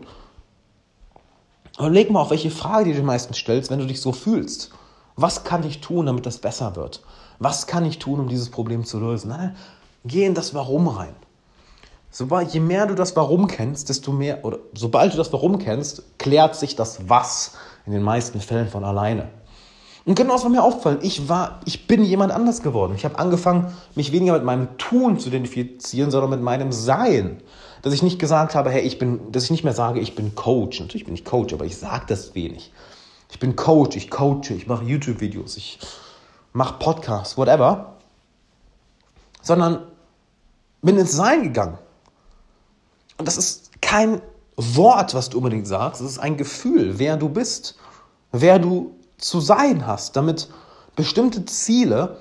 Aber 1.77 1.89
leg 1.89 2.09
mal 2.09 2.21
auf, 2.21 2.31
welche 2.31 2.51
Frage 2.51 2.89
du 2.89 2.95
dir 2.97 3.03
meistens 3.03 3.37
stellst, 3.37 3.69
wenn 3.69 3.79
du 3.79 3.85
dich 3.85 4.01
so 4.01 4.11
fühlst. 4.11 4.71
Was 5.15 5.43
kann 5.43 5.63
ich 5.63 5.79
tun, 5.79 6.07
damit 6.07 6.25
das 6.25 6.39
besser 6.39 6.75
wird? 6.75 7.03
Was 7.39 7.67
kann 7.67 7.85
ich 7.85 7.99
tun, 7.99 8.19
um 8.19 8.27
dieses 8.27 8.49
Problem 8.49 8.83
zu 8.83 8.99
lösen? 8.99 9.29
Nein, 9.29 9.55
geh 10.03 10.25
in 10.25 10.33
das 10.33 10.53
Warum 10.53 10.87
rein. 10.87 11.15
Sobald, 12.09 12.51
je 12.53 12.59
mehr 12.59 12.87
du 12.87 12.95
das 12.95 13.15
Warum 13.15 13.47
kennst, 13.47 13.89
desto 13.89 14.11
mehr, 14.11 14.43
oder 14.43 14.57
sobald 14.73 15.13
du 15.13 15.17
das 15.17 15.31
Warum 15.33 15.59
kennst, 15.59 16.17
klärt 16.17 16.55
sich 16.55 16.75
das 16.75 17.09
Was 17.09 17.53
in 17.85 17.91
den 17.91 18.01
meisten 18.01 18.41
Fällen 18.41 18.69
von 18.69 18.83
alleine. 18.83 19.29
Und 20.07 20.15
genau 20.15 20.35
das 20.35 20.43
war 20.43 20.49
mir 20.49 20.63
aufgefallen. 20.63 20.99
Ich 21.01 21.27
war, 21.27 21.59
ich 21.65 21.85
bin 21.85 22.01
jemand 22.01 22.31
anders 22.31 22.61
geworden. 22.61 22.93
Ich 22.95 23.03
habe 23.03 23.19
angefangen, 23.19 23.73
mich 23.93 24.13
weniger 24.13 24.31
mit 24.31 24.45
meinem 24.45 24.77
Tun 24.77 25.19
zu 25.19 25.27
identifizieren, 25.27 26.11
sondern 26.11 26.29
mit 26.29 26.41
meinem 26.41 26.71
Sein. 26.71 27.43
Dass 27.81 27.93
ich 27.93 28.03
nicht 28.03 28.17
gesagt 28.17 28.55
habe, 28.55 28.69
hey, 28.69 28.83
ich 28.83 28.99
bin, 28.99 29.33
dass 29.33 29.43
ich 29.43 29.51
nicht 29.51 29.65
mehr 29.65 29.73
sage, 29.73 29.99
ich 29.99 30.15
bin 30.15 30.33
Coach. 30.33 30.79
Natürlich 30.79 31.03
bin 31.03 31.13
ich 31.13 31.25
Coach, 31.25 31.53
aber 31.53 31.65
ich 31.65 31.75
sage 31.75 32.05
das 32.07 32.35
wenig. 32.35 32.71
Ich 33.29 33.39
bin 33.39 33.57
Coach, 33.57 33.97
ich 33.97 34.09
coache, 34.09 34.53
ich 34.55 34.65
mache 34.65 34.85
YouTube-Videos, 34.85 35.57
ich 35.57 35.77
mache 36.53 36.79
Podcasts, 36.79 37.37
whatever. 37.37 37.97
Sondern 39.41 39.91
bin 40.81 40.97
ins 40.97 41.11
Sein 41.11 41.43
gegangen. 41.43 41.77
Und 43.17 43.27
das 43.27 43.35
ist 43.35 43.81
kein 43.81 44.21
Wort, 44.55 45.13
was 45.13 45.27
du 45.27 45.39
unbedingt 45.39 45.67
sagst. 45.67 45.99
Es 45.99 46.11
ist 46.11 46.19
ein 46.19 46.37
Gefühl, 46.37 46.97
wer 46.97 47.17
du 47.17 47.27
bist, 47.27 47.77
wer 48.31 48.57
du 48.57 48.96
zu 49.17 49.39
sein 49.39 49.87
hast, 49.87 50.15
damit 50.15 50.49
bestimmte 50.95 51.45
Ziele 51.45 52.17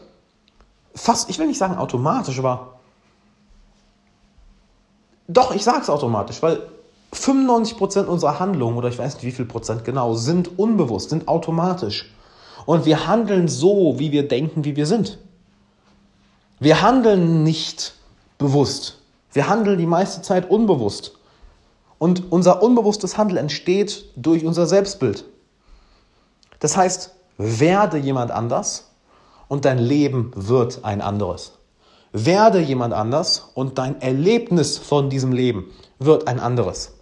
fast, 0.94 1.28
ich 1.30 1.38
will 1.38 1.46
nicht 1.46 1.58
sagen 1.58 1.76
automatisch, 1.76 2.38
aber 2.38 2.78
doch, 5.28 5.54
ich 5.54 5.64
sage 5.64 5.82
es 5.82 5.90
automatisch, 5.90 6.42
weil 6.42 6.62
95% 7.12 8.04
unserer 8.04 8.38
Handlungen, 8.38 8.76
oder 8.76 8.88
ich 8.88 8.98
weiß 8.98 9.14
nicht 9.14 9.24
wie 9.24 9.32
viel 9.32 9.44
Prozent 9.44 9.84
genau, 9.84 10.14
sind 10.14 10.58
unbewusst, 10.58 11.10
sind 11.10 11.28
automatisch. 11.28 12.12
Und 12.64 12.84
wir 12.84 13.06
handeln 13.06 13.48
so, 13.48 13.98
wie 13.98 14.12
wir 14.12 14.26
denken, 14.26 14.64
wie 14.64 14.76
wir 14.76 14.86
sind. 14.86 15.18
Wir 16.58 16.82
handeln 16.82 17.42
nicht 17.42 17.94
bewusst. 18.38 18.98
Wir 19.32 19.48
handeln 19.48 19.78
die 19.78 19.86
meiste 19.86 20.22
Zeit 20.22 20.50
unbewusst. 20.50 21.12
Und 21.98 22.30
unser 22.30 22.62
unbewusstes 22.62 23.16
Handeln 23.16 23.38
entsteht 23.38 24.06
durch 24.16 24.44
unser 24.44 24.66
Selbstbild. 24.66 25.24
Das 26.60 26.76
heißt, 26.76 27.14
werde 27.38 27.98
jemand 27.98 28.30
anders 28.30 28.90
und 29.48 29.64
dein 29.64 29.78
Leben 29.78 30.32
wird 30.34 30.84
ein 30.84 31.00
anderes. 31.00 31.52
Werde 32.12 32.60
jemand 32.60 32.94
anders 32.94 33.50
und 33.54 33.78
dein 33.78 34.00
Erlebnis 34.00 34.78
von 34.78 35.10
diesem 35.10 35.32
Leben 35.32 35.70
wird 35.98 36.28
ein 36.28 36.40
anderes. 36.40 36.92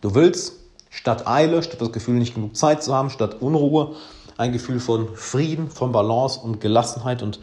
Du 0.00 0.14
willst 0.14 0.54
statt 0.90 1.26
Eile, 1.26 1.62
statt 1.62 1.80
das 1.80 1.92
Gefühl, 1.92 2.14
nicht 2.14 2.34
genug 2.34 2.56
Zeit 2.56 2.82
zu 2.82 2.94
haben, 2.94 3.10
statt 3.10 3.40
Unruhe, 3.40 3.96
ein 4.36 4.52
Gefühl 4.52 4.80
von 4.80 5.14
Frieden, 5.14 5.70
von 5.70 5.92
Balance 5.92 6.40
und 6.40 6.60
Gelassenheit 6.60 7.22
und 7.22 7.40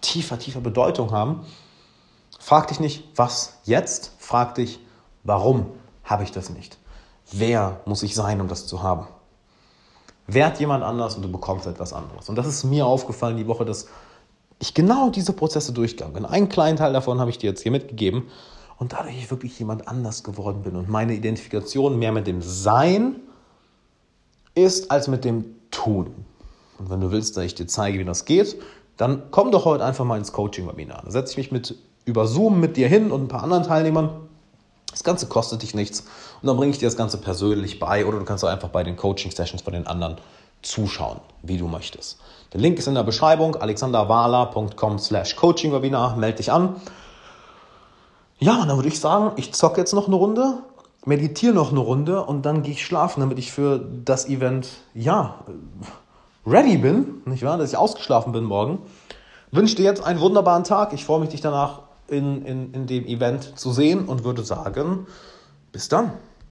tiefer, 0.00 0.38
tiefer 0.38 0.60
Bedeutung 0.60 1.12
haben. 1.12 1.46
Frag 2.38 2.68
dich 2.68 2.80
nicht, 2.80 3.04
was 3.16 3.58
jetzt? 3.64 4.12
Frag 4.18 4.56
dich, 4.56 4.80
warum 5.22 5.66
habe 6.04 6.24
ich 6.24 6.32
das 6.32 6.50
nicht? 6.50 6.78
Wer 7.30 7.80
muss 7.86 8.02
ich 8.02 8.14
sein, 8.14 8.40
um 8.40 8.48
das 8.48 8.66
zu 8.66 8.82
haben? 8.82 9.06
Werd 10.26 10.60
jemand 10.60 10.84
anders 10.84 11.16
und 11.16 11.22
du 11.22 11.30
bekommst 11.30 11.66
etwas 11.66 11.92
anderes. 11.92 12.28
Und 12.28 12.36
das 12.36 12.46
ist 12.46 12.64
mir 12.64 12.86
aufgefallen 12.86 13.36
die 13.36 13.46
Woche, 13.46 13.64
dass 13.64 13.88
ich 14.58 14.74
genau 14.74 15.10
diese 15.10 15.32
Prozesse 15.32 15.72
durchgegangen 15.72 16.14
bin. 16.14 16.24
Einen 16.24 16.48
kleinen 16.48 16.76
Teil 16.76 16.92
davon 16.92 17.20
habe 17.20 17.30
ich 17.30 17.38
dir 17.38 17.50
jetzt 17.50 17.62
hier 17.62 17.72
mitgegeben. 17.72 18.28
Und 18.78 18.94
dadurch 18.94 19.16
ich 19.16 19.30
wirklich 19.30 19.56
jemand 19.58 19.86
anders 19.86 20.24
geworden 20.24 20.62
bin 20.62 20.74
und 20.74 20.88
meine 20.88 21.14
Identifikation 21.14 22.00
mehr 22.00 22.10
mit 22.10 22.26
dem 22.26 22.42
Sein 22.42 23.20
ist 24.56 24.90
als 24.90 25.06
mit 25.06 25.24
dem 25.24 25.44
Tun. 25.70 26.12
Und 26.78 26.90
wenn 26.90 27.00
du 27.00 27.12
willst, 27.12 27.36
dass 27.36 27.44
ich 27.44 27.54
dir 27.54 27.66
zeige, 27.66 28.00
wie 28.00 28.04
das 28.04 28.24
geht, 28.24 28.60
dann 28.96 29.24
komm 29.30 29.52
doch 29.52 29.64
heute 29.64 29.84
einfach 29.84 30.04
mal 30.04 30.18
ins 30.18 30.32
Coaching-Webinar. 30.32 31.02
Da 31.04 31.10
setze 31.12 31.32
ich 31.32 31.36
mich 31.36 31.52
mit 31.52 31.76
über 32.04 32.26
Zoom 32.26 32.58
mit 32.58 32.76
dir 32.76 32.88
hin 32.88 33.12
und 33.12 33.22
ein 33.22 33.28
paar 33.28 33.44
anderen 33.44 33.62
Teilnehmern. 33.62 34.10
Das 34.90 35.04
Ganze 35.04 35.26
kostet 35.26 35.62
dich 35.62 35.74
nichts 35.74 36.04
und 36.42 36.48
dann 36.48 36.56
bringe 36.56 36.72
ich 36.72 36.78
dir 36.78 36.86
das 36.86 36.96
Ganze 36.96 37.18
persönlich 37.18 37.78
bei 37.78 38.04
oder 38.04 38.18
du 38.18 38.24
kannst 38.24 38.44
auch 38.44 38.48
einfach 38.48 38.68
bei 38.68 38.82
den 38.82 38.96
Coaching-Sessions 38.96 39.62
von 39.62 39.72
den 39.72 39.86
anderen 39.86 40.16
zuschauen, 40.62 41.20
wie 41.42 41.56
du 41.56 41.68
möchtest. 41.68 42.18
Der 42.52 42.60
Link 42.60 42.78
ist 42.78 42.88
in 42.88 42.94
der 42.94 43.04
Beschreibung, 43.04 43.56
alexanderwala.com 43.56 44.98
slash 44.98 45.36
coaching-webinar, 45.36 46.16
melde 46.16 46.38
dich 46.38 46.52
an. 46.52 46.76
Ja, 48.38 48.60
und 48.62 48.68
dann 48.68 48.76
würde 48.76 48.88
ich 48.88 48.98
sagen, 48.98 49.32
ich 49.36 49.54
zocke 49.54 49.80
jetzt 49.80 49.94
noch 49.94 50.08
eine 50.08 50.16
Runde, 50.16 50.58
meditiere 51.04 51.54
noch 51.54 51.70
eine 51.70 51.80
Runde 51.80 52.24
und 52.24 52.42
dann 52.44 52.62
gehe 52.62 52.72
ich 52.72 52.84
schlafen, 52.84 53.20
damit 53.20 53.38
ich 53.38 53.52
für 53.52 53.84
das 54.04 54.28
Event, 54.28 54.68
ja, 54.94 55.36
ready 56.44 56.76
bin, 56.76 57.22
nicht 57.24 57.44
wahr, 57.44 57.56
dass 57.56 57.70
ich 57.70 57.76
ausgeschlafen 57.76 58.32
bin 58.32 58.44
morgen. 58.44 58.80
Wünsche 59.52 59.76
dir 59.76 59.84
jetzt 59.84 60.02
einen 60.02 60.18
wunderbaren 60.18 60.64
Tag. 60.64 60.92
Ich 60.92 61.04
freue 61.04 61.20
mich, 61.20 61.28
dich 61.28 61.40
danach 61.40 61.82
in, 62.08 62.44
in, 62.44 62.74
in 62.74 62.86
dem 62.86 63.06
Event 63.06 63.58
zu 63.58 63.72
sehen 63.72 64.06
und 64.06 64.24
würde 64.24 64.42
sagen, 64.42 65.06
bis 65.72 65.88
dann. 65.88 66.12